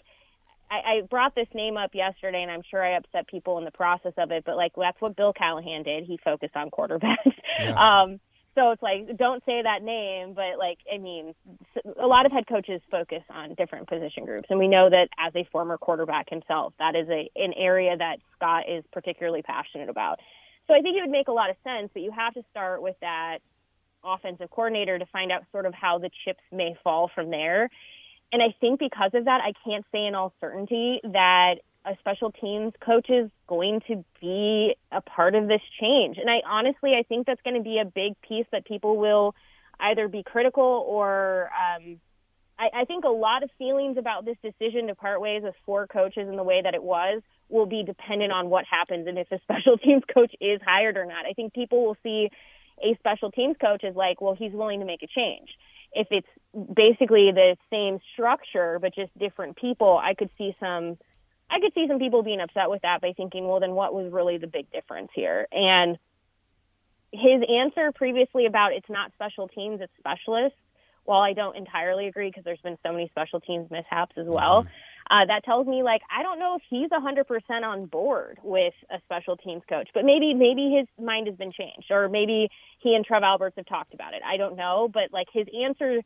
I, 0.70 0.76
I 0.76 1.02
brought 1.10 1.36
this 1.36 1.48
name 1.54 1.78
up 1.78 1.92
yesterday, 1.94 2.42
and 2.42 2.52
I'm 2.52 2.62
sure 2.70 2.84
I 2.84 2.98
upset 2.98 3.28
people 3.28 3.58
in 3.58 3.66
the 3.66 3.72
process 3.72 4.14
of 4.18 4.32
it. 4.32 4.44
But 4.46 4.56
like 4.56 4.74
that's 4.78 5.00
what 5.02 5.16
Bill 5.16 5.34
Callahan 5.34 5.84
did. 5.84 6.06
He 6.06 6.20
focused 6.24 6.56
on 6.56 6.70
quarterbacks. 6.70 7.34
um, 7.78 8.20
so 8.56 8.72
it's 8.72 8.82
like 8.82 9.18
don't 9.18 9.44
say 9.46 9.62
that 9.64 9.84
name, 9.84 10.34
but 10.34 10.58
like 10.58 10.80
I 10.94 10.98
mean, 10.98 11.34
a 12.00 12.08
lot 12.08 12.26
of 12.26 12.32
head 12.32 12.46
coaches 12.48 12.82
focus 12.92 13.24
on 13.30 13.56
different 13.56 13.88
position 13.88 14.26
groups, 14.26 14.48
and 14.50 14.60
we 14.60 14.68
know 14.68 14.90
that 14.90 15.10
as 15.18 15.34
a 15.36 15.48
former 15.52 15.78
quarterback 15.78 16.30
himself, 16.30 16.74
that 16.80 16.96
is 16.96 17.08
a 17.10 17.30
an 17.36 17.54
area 17.58 17.96
that 17.98 18.18
Scott 18.36 18.64
is 18.70 18.84
particularly 18.92 19.42
passionate 19.42 19.90
about. 19.90 20.20
So 20.68 20.76
I 20.76 20.82
think 20.82 20.98
it 20.98 21.02
would 21.02 21.10
make 21.10 21.30
a 21.30 21.32
lot 21.32 21.50
of 21.50 21.56
sense, 21.64 21.90
but 21.94 22.04
you 22.04 22.12
have 22.12 22.34
to 22.36 22.44
start 22.52 22.82
with 22.82 22.96
that 23.02 23.40
offensive 24.04 24.50
coordinator 24.52 25.00
to 25.00 25.06
find 25.08 25.32
out 25.32 25.44
sort 25.52 25.66
of 25.66 25.74
how 25.74 25.98
the 25.98 26.10
chips 26.26 26.44
may 26.52 26.76
fall 26.84 27.10
from 27.14 27.32
there. 27.32 27.70
And 28.32 28.42
I 28.42 28.54
think 28.60 28.80
because 28.80 29.12
of 29.14 29.26
that, 29.26 29.42
I 29.42 29.54
can't 29.66 29.86
say 29.92 30.06
in 30.06 30.16
all 30.16 30.34
certainty 30.40 31.00
that 31.04 31.56
a 31.86 31.96
special 32.00 32.32
teams 32.32 32.74
coach 32.80 33.10
is 33.10 33.30
going 33.48 33.82
to 33.88 34.04
be 34.22 34.76
a 34.92 35.02
part 35.02 35.36
of 35.36 35.48
this 35.48 35.62
change. 35.80 36.18
And 36.18 36.30
I 36.30 36.42
honestly, 36.48 36.94
I 36.98 37.04
think 37.04 37.26
that's 37.26 37.42
going 37.42 37.56
to 37.56 37.64
be 37.64 37.80
a 37.80 37.86
big 37.86 38.14
piece 38.22 38.46
that 38.52 38.66
people 38.66 38.98
will 38.98 39.34
either 39.80 40.08
be 40.08 40.24
critical 40.24 40.86
or 40.88 41.50
um, 41.54 42.00
I, 42.60 42.82
I 42.82 42.86
think 42.86 43.06
a 43.06 43.10
lot 43.10 43.44
of 43.44 43.50
feelings 43.58 43.98
about 43.98 44.26
this 44.26 44.36
decision 44.44 44.88
to 44.88 44.96
part 44.96 45.22
ways 45.22 45.42
with 45.44 45.56
four 45.66 45.88
coaches 45.88 46.28
in 46.28 46.36
the 46.36 46.44
way 46.44 46.62
that 46.62 46.76
it 46.76 46.84
was 46.84 47.22
will 47.48 47.66
be 47.66 47.84
dependent 47.84 48.32
on 48.32 48.50
what 48.50 48.66
happens 48.66 49.08
and 49.08 49.18
if 49.18 49.32
a 49.32 49.40
special 49.44 49.78
teams 49.78 50.04
coach 50.14 50.36
is 50.42 50.60
hired 50.64 50.98
or 50.98 51.06
not. 51.06 51.26
I 51.26 51.34
think 51.34 51.54
people 51.54 51.86
will 51.86 51.98
see 52.04 52.30
a 52.84 52.96
special 53.00 53.32
teams 53.32 53.56
coach 53.60 53.84
as 53.84 53.96
like, 53.96 54.22
well, 54.22 54.36
he's 54.36 54.52
willing 54.52 54.82
to 54.82 54.86
make 54.86 55.02
a 55.02 55.08
change. 55.08 55.50
If 55.94 56.08
it's 56.12 56.28
basically 56.74 57.32
the 57.32 57.58
same 57.70 58.00
structure 58.14 58.80
but 58.80 58.94
just 58.96 59.18
different 59.18 59.56
people, 59.56 60.00
I 60.02 60.14
could 60.14 60.30
see 60.38 60.56
some 60.60 60.98
I 61.52 61.60
could 61.60 61.74
see 61.74 61.88
some 61.88 61.98
people 61.98 62.22
being 62.22 62.42
upset 62.42 62.70
with 62.70 62.84
that 62.84 63.02
by 63.02 63.14
thinking, 63.14 63.48
well, 63.48 63.60
then 63.60 63.72
what 63.72 63.94
was 63.94 64.12
really 64.12 64.38
the 64.38 64.48
big 64.48 64.72
difference 64.72 65.10
here? 65.16 65.48
And 65.52 65.98
his 67.12 67.42
answer 67.50 67.92
previously 67.92 68.46
about 68.46 68.74
it's 68.74 68.90
not 68.90 69.12
special 69.14 69.48
teams, 69.48 69.82
it's 69.82 69.92
specialists. 69.98 70.60
While 71.06 71.22
I 71.22 71.34
don't 71.34 71.58
entirely 71.58 72.06
agree 72.06 72.30
because 72.30 72.44
there's 72.44 72.62
been 72.62 72.78
so 72.86 72.92
many 72.92 73.08
special 73.10 73.40
teams 73.40 73.72
mishaps 73.72 74.16
as 74.16 74.28
well, 74.28 74.62
mm-hmm. 74.62 74.70
Uh, 75.12 75.26
that 75.26 75.44
tells 75.44 75.66
me 75.66 75.82
like 75.82 76.02
I 76.16 76.22
don't 76.22 76.38
know 76.38 76.56
if 76.56 76.62
he's 76.70 76.90
100% 76.90 77.64
on 77.64 77.88
board 77.88 78.38
with 78.44 78.74
a 78.92 79.00
special 79.06 79.38
teams 79.38 79.64
coach, 79.68 79.90
but 79.94 80.06
maybe 80.06 80.34
maybe 80.34 80.76
his 80.78 80.88
mind 81.04 81.28
has 81.28 81.36
been 81.36 81.52
changed, 81.52 81.90
or 81.90 82.10
maybe 82.10 82.50
he 82.78 82.94
and 82.94 83.04
Trev 83.04 83.24
Alberts 83.24 83.56
have 83.58 83.66
talked 83.66 83.94
about 83.94 84.14
it. 84.14 84.22
I 84.24 84.38
don't 84.38 84.56
know, 84.56 84.88
but 84.94 85.12
like 85.12 85.28
his 85.34 85.48
answer, 85.66 86.02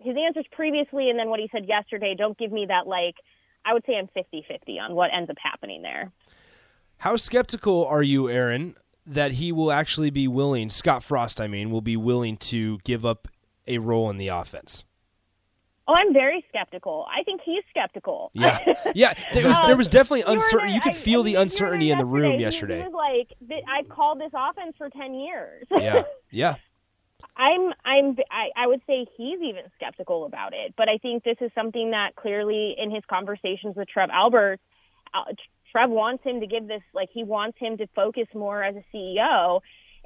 his 0.00 0.16
answers 0.16 0.46
previously, 0.50 1.08
and 1.08 1.18
then 1.18 1.28
what 1.28 1.38
he 1.38 1.48
said 1.52 1.66
yesterday, 1.68 2.16
don't 2.18 2.36
give 2.36 2.50
me 2.50 2.66
that 2.66 2.88
like 2.88 3.14
I 3.64 3.74
would 3.74 3.84
say 3.86 3.96
I'm 3.96 4.08
50-50 4.16 4.80
on 4.80 4.94
what 4.94 5.10
ends 5.14 5.30
up 5.30 5.36
happening 5.40 5.82
there. 5.82 6.10
How 6.98 7.16
skeptical 7.16 7.86
are 7.86 8.02
you, 8.02 8.28
Erin, 8.28 8.74
that 9.06 9.32
he 9.32 9.52
will 9.52 9.70
actually 9.70 10.10
be 10.10 10.26
willing, 10.26 10.68
Scott 10.68 11.02
Frost, 11.02 11.40
I 11.40 11.46
mean, 11.46 11.70
will 11.70 11.80
be 11.80 11.96
willing 11.96 12.36
to 12.38 12.78
give 12.84 13.04
up 13.04 13.28
a 13.66 13.78
role 13.78 14.10
in 14.10 14.16
the 14.16 14.28
offense? 14.28 14.84
Oh, 15.88 15.94
I'm 15.94 16.12
very 16.12 16.44
skeptical. 16.50 17.06
I 17.10 17.22
think 17.22 17.40
he's 17.42 17.64
skeptical. 17.70 18.30
Yeah, 18.34 18.58
yeah. 18.94 19.14
There 19.32 19.48
was 19.48 19.58
there 19.66 19.76
was 19.76 19.88
definitely 19.88 20.22
uncertainty. 20.30 20.74
You 20.74 20.82
could 20.82 20.94
feel 20.94 21.22
I, 21.22 21.24
the 21.24 21.34
uncertainty 21.36 21.90
in 21.90 21.96
the 21.96 22.04
room 22.04 22.38
yesterday. 22.38 22.76
He 22.76 22.88
was 22.88 22.92
like, 22.92 23.62
"I've 23.66 23.88
called 23.88 24.20
this 24.20 24.32
offense 24.34 24.74
for 24.76 24.90
ten 24.90 25.14
years." 25.14 25.66
Yeah, 25.70 26.02
yeah. 26.30 26.56
I'm 27.36 27.72
I'm 27.84 28.16
I, 28.30 28.50
I 28.54 28.66
would 28.66 28.82
say 28.86 29.06
he's 29.16 29.40
even 29.40 29.62
skeptical 29.76 30.26
about 30.26 30.52
it, 30.52 30.74
but 30.76 30.90
I 30.90 30.98
think 30.98 31.24
this 31.24 31.38
is 31.40 31.50
something 31.54 31.92
that 31.92 32.16
clearly 32.16 32.74
in 32.76 32.90
his 32.90 33.02
conversations 33.08 33.74
with 33.74 33.88
Trev 33.88 34.10
Alberts, 34.12 34.62
uh, 35.14 35.32
Trev 35.72 35.88
wants 35.88 36.22
him 36.22 36.40
to 36.40 36.46
give 36.46 36.68
this 36.68 36.82
like 36.92 37.08
he 37.12 37.24
wants 37.24 37.56
him 37.58 37.78
to 37.78 37.86
focus 37.94 38.26
more 38.34 38.62
as 38.62 38.74
a 38.76 38.84
CEO 38.94 39.60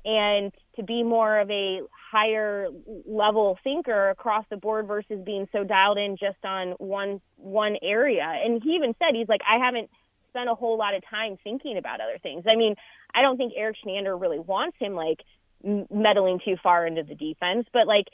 and 0.05 0.53
to 0.77 0.83
be 0.83 1.03
more 1.03 1.39
of 1.39 1.51
a 1.51 1.81
higher 2.11 2.69
level 3.07 3.59
thinker 3.63 4.11
across 4.11 4.45
the 4.51 4.57
board 4.57 4.87
versus 4.87 5.21
being 5.25 5.49
so 5.53 5.65
dialed 5.65 5.99
in 5.99 6.17
just 6.17 6.45
on 6.45 6.73
one 6.73 7.21
one 7.37 7.77
area. 7.83 8.25
And 8.45 8.63
he 8.63 8.71
even 8.71 8.95
said 8.99 9.15
he's 9.15 9.29
like 9.29 9.43
I 9.47 9.65
haven't 9.65 9.91
spent 10.29 10.49
a 10.49 10.55
whole 10.55 10.79
lot 10.79 10.95
of 10.95 11.03
time 11.09 11.37
thinking 11.45 11.77
about 11.77 12.01
other 12.01 12.19
things. 12.23 12.45
I 12.51 12.57
mean, 12.57 12.75
I 13.15 13.23
don't 13.23 13.37
think 13.37 13.53
Erik 13.57 13.77
Chinander 13.85 14.19
really 14.19 14.39
wants 14.39 14.77
him 14.79 14.95
like 14.95 15.21
meddling 15.63 16.41
too 16.45 16.57
far 16.63 16.87
into 16.87 17.03
the 17.03 17.15
defense, 17.15 17.67
but 17.73 17.87
like 17.87 18.07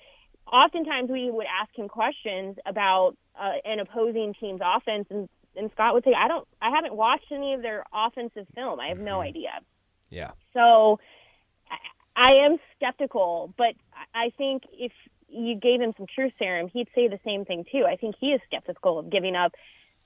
oftentimes 0.47 1.11
we 1.11 1.31
would 1.31 1.47
ask 1.47 1.75
him 1.77 1.89
questions 1.89 2.57
about 2.67 3.17
uh, 3.39 3.53
an 3.65 3.81
opposing 3.81 4.35
team's 4.39 4.61
offense 4.63 5.07
and 5.11 5.29
and 5.59 5.71
Scott 5.73 5.93
would 5.95 6.05
say, 6.05 6.13
I 6.17 6.29
don't, 6.29 6.47
I 6.63 6.71
haven't 6.71 6.95
watched 6.95 7.33
any 7.33 7.55
of 7.55 7.63
their 7.63 7.85
offensive 7.93 8.47
film. 8.55 8.79
I 8.79 8.89
have 8.89 8.99
no 8.99 9.19
mm-hmm. 9.19 9.29
idea. 9.29 9.51
Yeah. 10.11 10.31
So 10.55 11.01
I, 12.21 12.33
am 12.47 12.59
skeptical, 12.77 13.53
but 13.57 13.75
I 14.15 14.31
think 14.37 14.65
if 14.73 14.93
you 15.29 15.57
gave 15.57 15.81
him 15.81 15.93
some 15.97 16.07
truth 16.13 16.33
serum, 16.39 16.69
he'd 16.69 16.89
say 16.95 17.09
the 17.09 17.21
same 17.25 17.45
thing 17.45 17.65
too. 17.71 17.85
I 17.87 17.97
think 17.97 18.17
he 18.19 18.29
is 18.29 18.41
skeptical 18.47 18.99
of 18.99 19.11
giving 19.11 19.37
up 19.37 19.53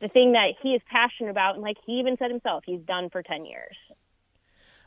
the 0.00 0.08
thing 0.08 0.32
that 0.32 0.54
he 0.62 0.70
is 0.70 0.82
passionate 0.90 1.30
about. 1.30 1.54
And 1.54 1.62
like 1.62 1.76
he 1.86 1.92
even 1.94 2.16
said 2.18 2.30
himself, 2.30 2.64
he's 2.66 2.80
done 2.80 3.08
for 3.10 3.22
10 3.22 3.46
years. 3.46 3.76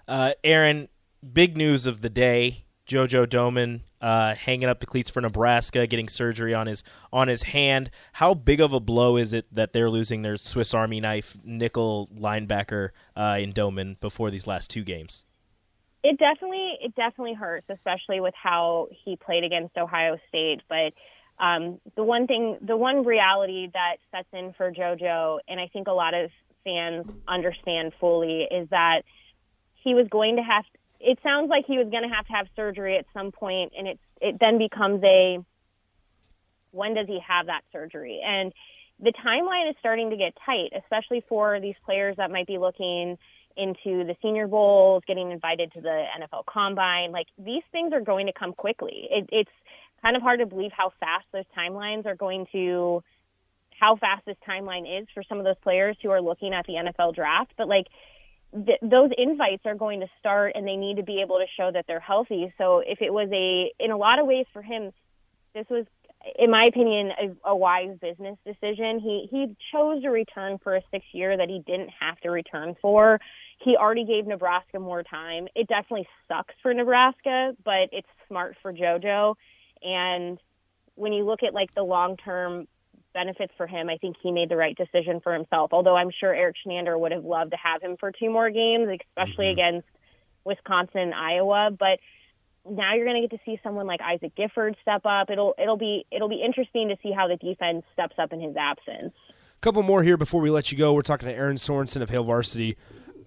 Uh, 0.07 0.33
Erin, 0.43 0.87
big 1.33 1.57
news 1.57 1.87
of 1.87 2.01
the 2.01 2.09
day 2.09 2.65
JoJo 2.87 3.25
Domann 3.25 3.81
uh, 3.99 4.35
hanging 4.35 4.69
up 4.69 4.79
the 4.79 4.85
cleats 4.85 5.09
for 5.09 5.19
Nebraska, 5.21 5.87
getting 5.87 6.07
surgery 6.07 6.53
on 6.53 6.67
his 6.67 6.83
on 7.11 7.27
his 7.27 7.43
hand. 7.43 7.89
How 8.13 8.33
big 8.33 8.61
of 8.61 8.73
a 8.73 8.79
blow 8.79 9.17
is 9.17 9.33
it 9.33 9.47
that 9.53 9.73
they're 9.73 9.89
losing 9.89 10.21
their 10.21 10.37
Swiss 10.37 10.73
Army 10.73 10.99
knife 10.99 11.37
nickel 11.43 12.09
linebacker 12.15 12.89
uh, 13.15 13.37
in 13.39 13.53
Domann 13.53 13.99
before 13.99 14.29
these 14.29 14.45
last 14.45 14.69
two 14.69 14.83
games? 14.83 15.25
It 16.07 16.19
definitely 16.19 16.77
it 16.81 16.93
definitely 16.95 17.33
hurts, 17.33 17.65
especially 17.67 18.19
with 18.19 18.35
how 18.41 18.89
he 19.03 19.15
played 19.15 19.43
against 19.43 19.75
Ohio 19.75 20.17
State. 20.29 20.61
But 20.69 20.93
um, 21.43 21.79
the 21.95 22.03
one 22.03 22.27
thing, 22.27 22.59
the 22.61 22.77
one 22.77 23.03
reality 23.03 23.69
that 23.73 23.95
sets 24.11 24.27
in 24.31 24.53
for 24.53 24.71
JoJo, 24.71 25.39
and 25.47 25.59
I 25.59 25.67
think 25.67 25.87
a 25.87 25.93
lot 25.93 26.13
of 26.13 26.29
fans 26.63 27.07
understand 27.27 27.93
fully, 27.99 28.43
is 28.43 28.69
that 28.69 29.01
he 29.83 29.95
was 29.95 30.07
going 30.11 30.35
to 30.35 30.43
have 30.43 30.63
it 30.99 31.17
sounds 31.23 31.49
like 31.49 31.65
he 31.65 31.79
was 31.79 31.87
going 31.89 32.03
to 32.03 32.15
have 32.15 32.27
to 32.27 32.33
have 32.33 32.45
surgery 32.55 32.97
at 32.97 33.05
some 33.11 33.31
point, 33.31 33.73
and 33.75 33.87
it 33.87 33.99
it 34.21 34.35
then 34.39 34.59
becomes 34.59 35.01
a 35.03 35.39
when 36.69 36.93
does 36.93 37.07
he 37.07 37.19
have 37.27 37.47
that 37.47 37.61
surgery? 37.71 38.21
And 38.23 38.53
the 38.99 39.11
timeline 39.25 39.71
is 39.71 39.75
starting 39.79 40.11
to 40.11 40.17
get 40.17 40.37
tight, 40.45 40.69
especially 40.77 41.23
for 41.27 41.59
these 41.59 41.75
players 41.83 42.17
that 42.17 42.29
might 42.29 42.45
be 42.45 42.59
looking 42.59 43.17
into 43.57 44.03
the 44.03 44.15
senior 44.21 44.47
bowls, 44.47 45.03
getting 45.07 45.31
invited 45.31 45.71
to 45.73 45.81
the 45.81 46.03
NFL 46.19 46.45
combine. 46.45 47.11
Like 47.11 47.27
these 47.37 47.63
things 47.71 47.93
are 47.93 48.01
going 48.01 48.27
to 48.27 48.33
come 48.33 48.53
quickly. 48.53 49.07
It, 49.09 49.29
it's 49.31 49.51
kind 50.01 50.15
of 50.15 50.21
hard 50.21 50.39
to 50.39 50.45
believe 50.45 50.71
how 50.75 50.91
fast 50.99 51.25
those 51.31 51.45
timelines 51.57 52.05
are 52.05 52.15
going 52.15 52.47
to, 52.51 53.03
how 53.79 53.95
fast 53.95 54.25
this 54.25 54.37
timeline 54.47 55.01
is 55.01 55.07
for 55.13 55.23
some 55.23 55.39
of 55.39 55.45
those 55.45 55.57
players 55.63 55.97
who 56.01 56.09
are 56.09 56.21
looking 56.21 56.53
at 56.53 56.65
the 56.65 56.73
NFL 56.73 57.15
draft. 57.15 57.53
But 57.57 57.67
like 57.67 57.87
th- 58.53 58.79
those 58.81 59.11
invites 59.17 59.65
are 59.65 59.75
going 59.75 60.01
to 60.01 60.07
start 60.19 60.53
and 60.55 60.67
they 60.67 60.75
need 60.75 60.97
to 60.97 61.03
be 61.03 61.21
able 61.21 61.37
to 61.37 61.45
show 61.57 61.71
that 61.71 61.85
they're 61.87 61.99
healthy. 61.99 62.53
So 62.57 62.81
if 62.85 63.01
it 63.01 63.11
was 63.11 63.29
a, 63.31 63.83
in 63.83 63.91
a 63.91 63.97
lot 63.97 64.19
of 64.19 64.27
ways 64.27 64.45
for 64.53 64.61
him, 64.61 64.91
this 65.53 65.65
was, 65.69 65.85
in 66.39 66.49
my 66.49 66.65
opinion, 66.65 67.11
a, 67.11 67.49
a 67.49 67.55
wise 67.55 67.97
business 68.01 68.37
decision. 68.45 68.99
He, 68.99 69.27
he 69.29 69.55
chose 69.71 70.01
to 70.01 70.09
return 70.09 70.57
for 70.63 70.75
a 70.75 70.81
six 70.91 71.05
year 71.11 71.37
that 71.37 71.49
he 71.49 71.61
didn't 71.65 71.89
have 71.99 72.19
to 72.21 72.29
return 72.29 72.75
for. 72.81 73.19
He 73.59 73.77
already 73.77 74.05
gave 74.05 74.25
Nebraska 74.25 74.79
more 74.79 75.03
time. 75.03 75.47
It 75.55 75.67
definitely 75.67 76.07
sucks 76.27 76.53
for 76.61 76.73
Nebraska, 76.73 77.55
but 77.63 77.89
it's 77.91 78.07
smart 78.27 78.55
for 78.61 78.73
JoJo. 78.73 79.35
And 79.83 80.39
when 80.95 81.13
you 81.13 81.25
look 81.25 81.43
at 81.43 81.53
like 81.53 81.73
the 81.75 81.83
long 81.83 82.17
term 82.17 82.67
benefits 83.13 83.53
for 83.55 83.67
him, 83.67 83.89
I 83.89 83.97
think 83.97 84.17
he 84.21 84.31
made 84.31 84.49
the 84.49 84.57
right 84.57 84.75
decision 84.75 85.21
for 85.21 85.33
himself. 85.33 85.71
Although 85.73 85.95
I'm 85.95 86.11
sure 86.19 86.33
Erik 86.33 86.55
Chinander 86.65 86.99
would 86.99 87.11
have 87.11 87.23
loved 87.23 87.51
to 87.51 87.57
have 87.57 87.81
him 87.81 87.97
for 87.99 88.11
two 88.11 88.29
more 88.29 88.49
games, 88.49 88.89
especially 88.89 89.45
mm-hmm. 89.45 89.59
against 89.59 89.87
Wisconsin 90.43 91.01
and 91.01 91.13
Iowa. 91.13 91.69
But 91.77 91.99
now 92.69 92.95
you're 92.95 93.05
going 93.05 93.21
to 93.21 93.27
get 93.27 93.37
to 93.37 93.43
see 93.45 93.59
someone 93.63 93.87
like 93.87 94.01
Isaac 94.01 94.35
Gifford 94.35 94.75
step 94.81 95.01
up. 95.05 95.29
It'll 95.29 95.53
it'll 95.57 95.77
be 95.77 96.05
it'll 96.11 96.29
be 96.29 96.41
interesting 96.43 96.89
to 96.89 96.97
see 97.01 97.11
how 97.11 97.27
the 97.27 97.37
defense 97.37 97.83
steps 97.93 98.15
up 98.17 98.33
in 98.33 98.41
his 98.41 98.55
absence. 98.55 99.13
A 99.29 99.61
couple 99.61 99.83
more 99.83 100.03
here 100.03 100.17
before 100.17 100.41
we 100.41 100.49
let 100.49 100.71
you 100.71 100.77
go. 100.77 100.93
We're 100.93 101.01
talking 101.01 101.27
to 101.27 101.33
Erin 101.35 101.57
Sorensen 101.57 102.01
of 102.01 102.09
Hail 102.09 102.23
Varsity. 102.23 102.77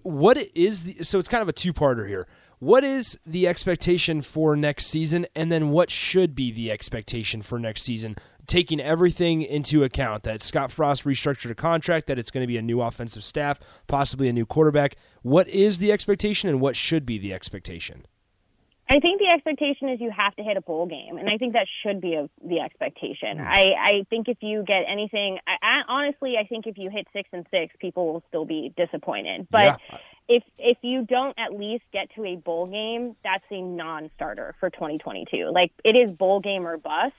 What 0.03 0.37
is 0.55 0.83
the 0.83 1.03
so 1.03 1.19
it's 1.19 1.29
kind 1.29 1.41
of 1.41 1.49
a 1.49 1.53
two 1.53 1.73
parter 1.73 2.07
here. 2.07 2.27
What 2.59 2.83
is 2.83 3.17
the 3.25 3.47
expectation 3.47 4.21
for 4.21 4.57
next 4.57 4.87
season, 4.87 5.25
and 5.33 5.49
then 5.49 5.69
what 5.69 5.89
should 5.89 6.35
be 6.35 6.51
the 6.51 6.71
expectation 6.71 7.41
for 7.41 7.57
next 7.57 7.83
season? 7.83 8.15
taking 8.49 8.81
everything 8.81 9.43
into 9.43 9.83
account 9.83 10.23
that 10.23 10.41
Scott 10.41 10.71
Frost 10.71 11.03
restructured 11.03 11.51
a 11.51 11.55
contract, 11.55 12.07
that 12.07 12.17
it's 12.17 12.31
going 12.31 12.41
to 12.41 12.47
be 12.47 12.57
a 12.57 12.63
new 12.63 12.81
offensive 12.81 13.23
staff, 13.23 13.59
possibly 13.85 14.27
a 14.27 14.33
new 14.33 14.45
quarterback. 14.45 14.95
What 15.21 15.47
is 15.47 15.77
the 15.77 15.91
expectation 15.91 16.49
and 16.49 16.59
what 16.59 16.75
should 16.75 17.05
be 17.05 17.19
the 17.19 17.31
expectation? 17.31 18.05
I 18.91 18.99
think 18.99 19.19
the 19.19 19.27
expectation 19.31 19.87
is 19.89 20.01
you 20.01 20.09
have 20.09 20.35
to 20.37 20.43
hit 20.43 20.57
a 20.57 20.61
bowl 20.61 20.87
game, 20.87 21.17
and 21.17 21.29
I 21.29 21.37
think 21.37 21.53
that 21.53 21.67
should 21.83 22.01
be 22.01 22.15
a, 22.15 22.27
the 22.43 22.59
expectation. 22.59 23.39
I, 23.39 23.71
I 23.79 24.05
think 24.09 24.27
if 24.27 24.37
you 24.41 24.63
get 24.63 24.81
anything, 24.91 25.37
I, 25.47 25.63
I, 25.63 25.81
honestly, 25.87 26.35
I 26.39 26.47
think 26.47 26.65
if 26.65 26.75
you 26.75 26.89
hit 26.89 27.05
six 27.13 27.29
and 27.31 27.45
six, 27.51 27.75
people 27.79 28.11
will 28.11 28.23
still 28.29 28.45
be 28.45 28.73
disappointed. 28.75 29.47
But 29.51 29.79
yeah. 29.91 29.97
if 30.27 30.43
if 30.57 30.77
you 30.81 31.05
don't 31.05 31.37
at 31.37 31.53
least 31.53 31.83
get 31.93 32.09
to 32.15 32.25
a 32.25 32.35
bowl 32.37 32.65
game, 32.65 33.15
that's 33.23 33.43
a 33.51 33.61
non-starter 33.61 34.55
for 34.59 34.71
2022. 34.71 35.51
Like 35.53 35.71
it 35.83 35.95
is 35.95 36.15
bowl 36.17 36.39
game 36.39 36.65
or 36.65 36.77
bust. 36.77 37.13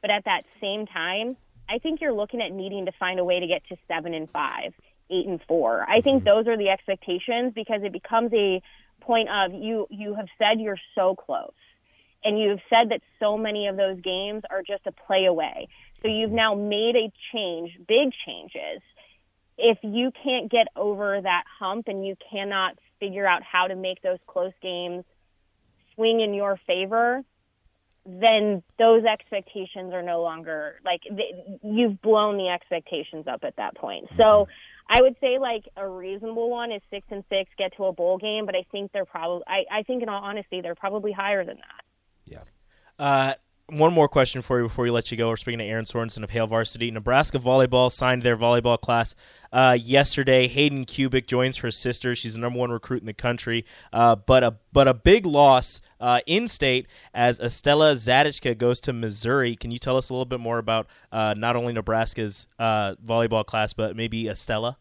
But 0.00 0.10
at 0.10 0.24
that 0.24 0.42
same 0.60 0.86
time, 0.86 1.36
I 1.70 1.78
think 1.78 2.00
you're 2.00 2.12
looking 2.12 2.42
at 2.42 2.50
needing 2.50 2.86
to 2.86 2.92
find 2.98 3.20
a 3.20 3.24
way 3.24 3.38
to 3.38 3.46
get 3.46 3.62
to 3.68 3.76
seven 3.86 4.12
and 4.12 4.28
five, 4.28 4.72
eight 5.08 5.28
and 5.28 5.40
four. 5.46 5.88
I 5.88 6.00
think 6.00 6.24
mm-hmm. 6.24 6.24
those 6.24 6.48
are 6.48 6.56
the 6.56 6.68
expectations 6.68 7.52
because 7.54 7.82
it 7.84 7.92
becomes 7.92 8.32
a 8.32 8.60
point 9.02 9.28
of 9.28 9.52
you 9.52 9.86
you 9.90 10.14
have 10.14 10.28
said 10.38 10.60
you're 10.60 10.80
so 10.94 11.14
close. 11.14 11.52
And 12.24 12.38
you've 12.38 12.60
said 12.72 12.90
that 12.90 13.00
so 13.18 13.36
many 13.36 13.66
of 13.66 13.76
those 13.76 14.00
games 14.00 14.44
are 14.48 14.62
just 14.62 14.86
a 14.86 14.92
play 14.92 15.24
away. 15.26 15.66
So 16.02 16.08
you've 16.08 16.30
now 16.30 16.54
made 16.54 16.94
a 16.94 17.12
change, 17.32 17.72
big 17.88 18.12
changes. 18.24 18.80
If 19.58 19.78
you 19.82 20.12
can't 20.22 20.48
get 20.50 20.68
over 20.76 21.20
that 21.20 21.42
hump 21.58 21.88
and 21.88 22.06
you 22.06 22.14
cannot 22.30 22.78
figure 23.00 23.26
out 23.26 23.42
how 23.42 23.66
to 23.66 23.74
make 23.74 24.02
those 24.02 24.18
close 24.28 24.52
games 24.62 25.04
swing 25.94 26.20
in 26.20 26.32
your 26.32 26.60
favor, 26.64 27.22
then 28.06 28.62
those 28.78 29.04
expectations 29.04 29.92
are 29.92 30.02
no 30.02 30.22
longer 30.22 30.76
like 30.84 31.00
you've 31.62 32.00
blown 32.02 32.36
the 32.36 32.48
expectations 32.48 33.26
up 33.26 33.42
at 33.42 33.56
that 33.56 33.74
point. 33.74 34.06
So. 34.20 34.46
I 34.88 35.00
would 35.00 35.16
say 35.20 35.38
like 35.38 35.68
a 35.76 35.88
reasonable 35.88 36.50
one 36.50 36.72
is 36.72 36.82
six 36.90 37.06
and 37.10 37.24
six, 37.28 37.50
get 37.56 37.76
to 37.76 37.84
a 37.84 37.92
bowl 37.92 38.18
game, 38.18 38.46
but 38.46 38.54
I 38.54 38.64
think 38.70 38.92
they're 38.92 39.04
probably 39.04 39.44
I, 39.46 39.64
I 39.70 39.82
think 39.82 40.02
in 40.02 40.08
all 40.08 40.22
honesty 40.22 40.60
they're 40.60 40.74
probably 40.74 41.12
higher 41.12 41.44
than 41.44 41.56
that. 41.56 41.84
Yeah. 42.26 42.42
Uh, 42.98 43.34
one 43.68 43.92
more 43.92 44.08
question 44.08 44.42
for 44.42 44.58
you 44.58 44.64
before 44.64 44.84
we 44.84 44.90
let 44.90 45.10
you 45.10 45.16
go. 45.16 45.28
We're 45.28 45.36
speaking 45.36 45.60
to 45.60 45.64
Erin 45.64 45.84
Sorensen 45.84 46.22
of 46.22 46.30
Hail 46.30 46.46
Varsity. 46.46 46.90
Nebraska 46.90 47.38
volleyball 47.38 47.90
signed 47.90 48.22
their 48.22 48.36
volleyball 48.36 48.80
class 48.80 49.14
uh, 49.52 49.76
yesterday. 49.80 50.48
Hayden 50.48 50.84
Kubik 50.84 51.26
joins 51.26 51.58
her 51.58 51.70
sister. 51.70 52.14
She's 52.14 52.34
the 52.34 52.40
number 52.40 52.58
one 52.58 52.70
recruit 52.70 53.00
in 53.00 53.06
the 53.06 53.14
country. 53.14 53.64
Uh, 53.92 54.16
but 54.16 54.42
a 54.42 54.56
but 54.72 54.88
a 54.88 54.94
big 54.94 55.24
loss 55.24 55.80
uh, 56.00 56.20
in 56.26 56.48
state 56.48 56.86
as 57.14 57.40
Estella 57.40 57.92
Zadichka 57.92 58.56
goes 58.56 58.80
to 58.80 58.92
Missouri. 58.92 59.56
Can 59.56 59.70
you 59.70 59.78
tell 59.78 59.96
us 59.96 60.10
a 60.10 60.12
little 60.12 60.26
bit 60.26 60.40
more 60.40 60.58
about 60.58 60.88
uh, 61.10 61.34
not 61.36 61.56
only 61.56 61.72
Nebraska's 61.72 62.46
uh, 62.58 62.94
volleyball 63.04 63.44
class, 63.44 63.72
but 63.72 63.96
maybe 63.96 64.28
Estella? 64.28 64.76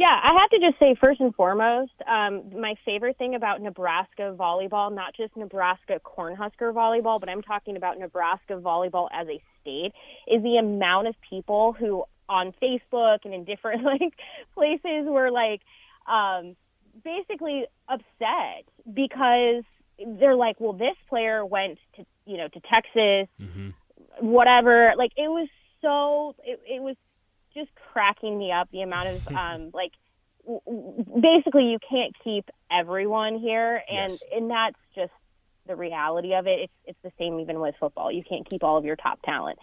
Yeah, 0.00 0.18
I 0.18 0.32
have 0.40 0.48
to 0.48 0.58
just 0.58 0.78
say 0.78 0.94
first 0.98 1.20
and 1.20 1.34
foremost, 1.34 1.92
um, 2.08 2.58
my 2.58 2.74
favorite 2.86 3.18
thing 3.18 3.34
about 3.34 3.60
Nebraska 3.60 4.34
volleyball, 4.34 4.90
not 4.94 5.14
just 5.14 5.36
Nebraska 5.36 6.00
Cornhusker 6.02 6.72
volleyball, 6.72 7.20
but 7.20 7.28
I'm 7.28 7.42
talking 7.42 7.76
about 7.76 7.98
Nebraska 7.98 8.54
volleyball 8.54 9.08
as 9.12 9.28
a 9.28 9.42
state, 9.60 9.92
is 10.26 10.42
the 10.42 10.56
amount 10.56 11.08
of 11.08 11.16
people 11.28 11.74
who 11.78 12.04
on 12.30 12.54
Facebook 12.62 13.18
and 13.26 13.34
in 13.34 13.44
different 13.44 13.82
like 13.84 14.14
places 14.54 15.04
were 15.04 15.30
like 15.30 15.60
um, 16.10 16.56
basically 17.04 17.66
upset 17.86 18.64
because 18.94 19.64
they're 20.18 20.34
like, 20.34 20.58
well, 20.60 20.72
this 20.72 20.96
player 21.10 21.44
went 21.44 21.78
to 21.96 22.06
you 22.24 22.38
know 22.38 22.48
to 22.48 22.60
Texas, 22.72 23.28
mm-hmm. 23.38 23.68
whatever. 24.20 24.94
Like 24.96 25.12
it 25.18 25.28
was 25.28 25.48
so 25.82 26.36
it, 26.42 26.58
it 26.66 26.80
was 26.80 26.96
just 27.54 27.70
cracking 27.92 28.38
me 28.38 28.52
up 28.52 28.68
the 28.72 28.82
amount 28.82 29.08
of 29.08 29.28
um, 29.36 29.70
like 29.72 29.92
w- 30.46 31.04
basically 31.20 31.66
you 31.66 31.78
can't 31.88 32.14
keep 32.22 32.48
everyone 32.70 33.38
here 33.38 33.82
and 33.88 34.10
yes. 34.10 34.22
and 34.32 34.50
that's 34.50 34.78
just 34.94 35.12
the 35.66 35.76
reality 35.76 36.34
of 36.34 36.46
it. 36.46 36.60
It's 36.60 36.72
it's 36.86 36.98
the 37.02 37.12
same 37.18 37.40
even 37.40 37.60
with 37.60 37.74
football. 37.78 38.10
You 38.10 38.22
can't 38.28 38.48
keep 38.48 38.62
all 38.62 38.76
of 38.76 38.84
your 38.84 38.96
top 38.96 39.20
talent. 39.22 39.58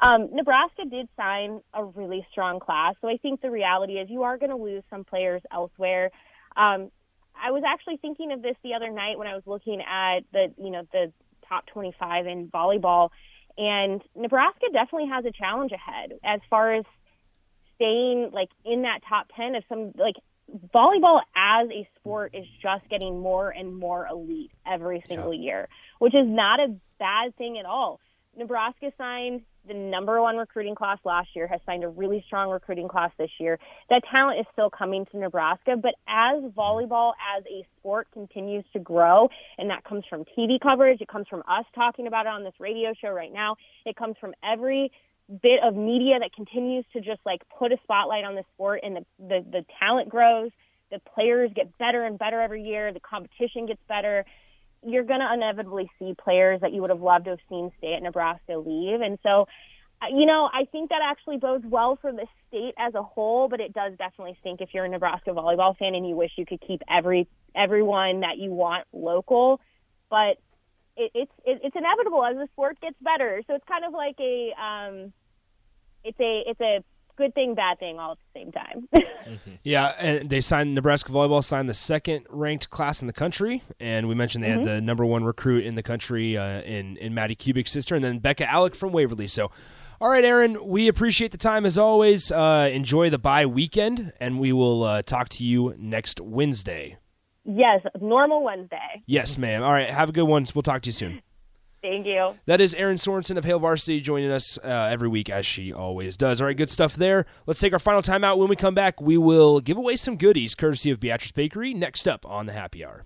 Um, 0.00 0.30
Nebraska 0.32 0.84
did 0.90 1.08
sign 1.16 1.60
a 1.72 1.84
really 1.84 2.26
strong 2.32 2.58
class 2.58 2.94
so 3.00 3.08
I 3.08 3.18
think 3.18 3.40
the 3.40 3.50
reality 3.50 3.94
is 3.94 4.10
you 4.10 4.24
are 4.24 4.36
going 4.36 4.50
to 4.50 4.56
lose 4.56 4.82
some 4.90 5.04
players 5.04 5.42
elsewhere. 5.52 6.10
Um, 6.56 6.90
I 7.34 7.50
was 7.50 7.62
actually 7.66 7.96
thinking 7.96 8.32
of 8.32 8.42
this 8.42 8.56
the 8.62 8.74
other 8.74 8.90
night 8.90 9.18
when 9.18 9.26
I 9.26 9.34
was 9.34 9.44
looking 9.46 9.80
at 9.80 10.20
the 10.32 10.52
you 10.58 10.70
know 10.70 10.82
the 10.92 11.12
top 11.48 11.66
25 11.66 12.26
in 12.26 12.48
volleyball 12.48 13.10
and 13.58 14.02
Nebraska 14.16 14.66
definitely 14.72 15.08
has 15.08 15.24
a 15.24 15.32
challenge 15.32 15.72
ahead 15.72 16.12
as 16.24 16.40
far 16.48 16.74
as 16.74 16.84
staying 17.76 18.30
like 18.32 18.50
in 18.64 18.82
that 18.82 19.00
top 19.08 19.28
10 19.36 19.54
of 19.54 19.64
some 19.68 19.92
like 19.96 20.16
volleyball 20.74 21.20
as 21.34 21.68
a 21.70 21.88
sport 21.96 22.34
is 22.34 22.46
just 22.60 22.88
getting 22.88 23.20
more 23.20 23.50
and 23.50 23.76
more 23.76 24.06
elite 24.06 24.50
every 24.66 25.02
single 25.08 25.32
yeah. 25.32 25.40
year, 25.40 25.68
which 25.98 26.14
is 26.14 26.26
not 26.26 26.60
a 26.60 26.74
bad 26.98 27.36
thing 27.36 27.58
at 27.58 27.66
all. 27.66 28.00
Nebraska 28.36 28.92
signed 28.96 29.42
the 29.66 29.74
number 29.74 30.20
one 30.20 30.36
recruiting 30.36 30.74
class 30.74 30.98
last 31.04 31.28
year, 31.34 31.46
has 31.46 31.60
signed 31.64 31.84
a 31.84 31.88
really 31.88 32.22
strong 32.26 32.50
recruiting 32.50 32.88
class 32.88 33.12
this 33.18 33.30
year. 33.38 33.58
That 33.90 34.02
talent 34.12 34.40
is 34.40 34.46
still 34.52 34.70
coming 34.70 35.06
to 35.12 35.18
Nebraska, 35.18 35.76
but 35.76 35.94
as 36.08 36.42
volleyball 36.56 37.12
as 37.36 37.44
a 37.46 37.64
sport 37.78 38.08
continues 38.12 38.64
to 38.72 38.80
grow, 38.80 39.28
and 39.58 39.70
that 39.70 39.84
comes 39.84 40.04
from 40.08 40.24
TV 40.36 40.58
coverage, 40.60 41.00
it 41.00 41.08
comes 41.08 41.28
from 41.28 41.42
us 41.46 41.64
talking 41.74 42.06
about 42.06 42.26
it 42.26 42.30
on 42.30 42.42
this 42.42 42.54
radio 42.58 42.92
show 43.00 43.10
right 43.10 43.32
now, 43.32 43.56
it 43.86 43.94
comes 43.94 44.16
from 44.20 44.34
every 44.42 44.90
bit 45.40 45.62
of 45.62 45.74
media 45.74 46.18
that 46.18 46.32
continues 46.34 46.84
to 46.92 47.00
just 47.00 47.20
like 47.24 47.42
put 47.58 47.72
a 47.72 47.78
spotlight 47.82 48.24
on 48.24 48.34
the 48.34 48.44
sport 48.54 48.80
and 48.82 48.96
the, 48.96 49.04
the, 49.18 49.44
the 49.50 49.64
talent 49.78 50.08
grows, 50.08 50.50
the 50.90 51.00
players 51.14 51.50
get 51.54 51.76
better 51.78 52.04
and 52.04 52.18
better 52.18 52.40
every 52.40 52.62
year, 52.62 52.92
the 52.92 53.00
competition 53.00 53.66
gets 53.66 53.80
better, 53.88 54.24
you're 54.84 55.04
going 55.04 55.20
to 55.20 55.32
inevitably 55.32 55.90
see 55.98 56.14
players 56.14 56.60
that 56.60 56.72
you 56.72 56.80
would 56.80 56.90
have 56.90 57.00
loved 57.00 57.24
to 57.24 57.30
have 57.30 57.38
seen 57.48 57.70
stay 57.78 57.94
at 57.94 58.02
Nebraska 58.02 58.56
leave. 58.56 59.00
And 59.00 59.18
so, 59.22 59.46
uh, 60.02 60.06
you 60.10 60.26
know, 60.26 60.50
I 60.52 60.64
think 60.70 60.90
that 60.90 61.00
actually 61.02 61.38
bodes 61.38 61.64
well 61.64 61.96
for 62.00 62.12
the 62.12 62.26
state 62.48 62.74
as 62.76 62.94
a 62.94 63.02
whole, 63.02 63.48
but 63.48 63.60
it 63.60 63.72
does 63.72 63.92
definitely 63.96 64.36
stink 64.40 64.60
if 64.60 64.70
you're 64.74 64.84
a 64.84 64.88
Nebraska 64.88 65.30
volleyball 65.30 65.76
fan 65.76 65.94
and 65.94 66.06
you 66.06 66.16
wish 66.16 66.32
you 66.36 66.44
could 66.44 66.60
keep 66.60 66.82
every 66.90 67.28
everyone 67.54 68.20
that 68.20 68.38
you 68.38 68.50
want 68.50 68.84
local. 68.92 69.60
But 70.10 70.38
it, 70.96 71.12
it's 71.14 71.32
it, 71.44 71.60
it's 71.62 71.76
inevitable 71.76 72.24
as 72.24 72.36
the 72.36 72.48
sport 72.52 72.80
gets 72.80 72.96
better. 73.00 73.42
So 73.46 73.54
it's 73.54 73.64
kind 73.66 73.84
of 73.84 73.92
like 73.92 74.16
a 74.18 74.52
um, 74.60 75.12
it's 76.04 76.20
a 76.20 76.42
it's 76.46 76.60
a 76.60 76.84
good 77.16 77.34
thing, 77.34 77.54
bad 77.54 77.78
thing 77.78 77.98
all 77.98 78.12
at 78.12 78.18
the 78.18 78.40
same 78.40 78.52
time. 78.52 78.88
mm-hmm. 78.94 79.54
Yeah, 79.62 79.94
and 79.98 80.28
they 80.28 80.40
signed 80.40 80.74
Nebraska 80.74 81.12
volleyball 81.12 81.44
signed 81.44 81.68
the 81.68 81.74
second 81.74 82.26
ranked 82.28 82.70
class 82.70 83.00
in 83.00 83.06
the 83.06 83.12
country, 83.12 83.62
and 83.80 84.08
we 84.08 84.14
mentioned 84.14 84.42
they 84.42 84.48
mm-hmm. 84.48 84.66
had 84.66 84.68
the 84.68 84.80
number 84.80 85.04
one 85.04 85.24
recruit 85.24 85.64
in 85.64 85.74
the 85.74 85.82
country 85.82 86.36
uh, 86.36 86.62
in 86.62 86.96
in 86.96 87.14
Madi 87.14 87.36
Kubik's 87.36 87.70
sister, 87.70 87.94
and 87.94 88.04
then 88.04 88.20
Bekka 88.20 88.46
Allick 88.46 88.74
from 88.74 88.92
Waverly. 88.92 89.28
So. 89.28 89.50
All 90.00 90.08
right, 90.08 90.24
Erin, 90.24 90.66
we 90.66 90.88
appreciate 90.88 91.30
the 91.30 91.38
time 91.38 91.64
as 91.64 91.78
always. 91.78 92.32
Uh, 92.32 92.68
enjoy 92.72 93.08
the 93.08 93.20
bye 93.20 93.46
weekend, 93.46 94.12
and 94.18 94.40
we 94.40 94.52
will 94.52 94.82
uh, 94.82 95.02
talk 95.02 95.28
to 95.28 95.44
you 95.44 95.76
next 95.78 96.20
Wednesday. 96.20 96.96
Yes, 97.44 97.82
normal 98.00 98.42
Wednesday. 98.42 99.04
Yes, 99.06 99.38
ma'am. 99.38 99.62
All 99.62 99.70
right, 99.70 99.88
have 99.88 100.08
a 100.08 100.12
good 100.12 100.24
one. 100.24 100.44
We'll 100.56 100.62
talk 100.62 100.82
to 100.82 100.88
you 100.88 100.92
soon. 100.92 101.22
Thank 101.82 102.06
you. 102.06 102.34
That 102.46 102.60
is 102.60 102.74
Erin 102.74 102.96
Sorensen 102.96 103.36
of 103.36 103.44
Hail 103.44 103.58
Varsity 103.58 104.00
joining 104.00 104.30
us 104.30 104.56
uh, 104.58 104.88
every 104.90 105.08
week, 105.08 105.28
as 105.28 105.44
she 105.44 105.72
always 105.72 106.16
does. 106.16 106.40
All 106.40 106.46
right, 106.46 106.56
good 106.56 106.70
stuff 106.70 106.94
there. 106.94 107.26
Let's 107.46 107.58
take 107.58 107.72
our 107.72 107.80
final 107.80 108.02
time 108.02 108.22
out. 108.22 108.38
When 108.38 108.48
we 108.48 108.54
come 108.56 108.74
back, 108.74 109.00
we 109.00 109.18
will 109.18 109.60
give 109.60 109.76
away 109.76 109.96
some 109.96 110.16
goodies 110.16 110.54
courtesy 110.54 110.92
of 110.92 111.00
Beatrice 111.00 111.32
Bakery. 111.32 111.74
Next 111.74 112.06
up 112.06 112.24
on 112.24 112.46
the 112.46 112.52
Happy 112.52 112.84
Hour. 112.84 113.04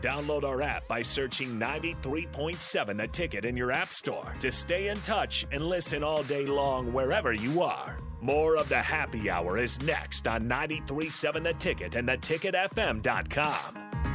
Download 0.00 0.42
our 0.42 0.62
app 0.62 0.88
by 0.88 1.02
searching 1.02 1.60
93.7 1.60 2.96
The 2.96 3.06
ticket 3.06 3.44
in 3.44 3.56
your 3.56 3.70
app 3.70 3.92
store 3.92 4.34
to 4.40 4.50
stay 4.50 4.88
in 4.88 4.98
touch 5.02 5.46
and 5.52 5.64
listen 5.64 6.02
all 6.02 6.24
day 6.24 6.44
long 6.44 6.92
wherever 6.92 7.32
you 7.32 7.62
are. 7.62 7.98
More 8.20 8.56
of 8.56 8.68
the 8.68 8.80
happy 8.80 9.30
hour 9.30 9.58
is 9.58 9.80
next 9.82 10.26
on 10.26 10.48
93.7 10.48 11.44
The 11.44 11.54
Ticket 11.54 11.94
and 11.96 12.08
theticketfm.com. 12.08 14.11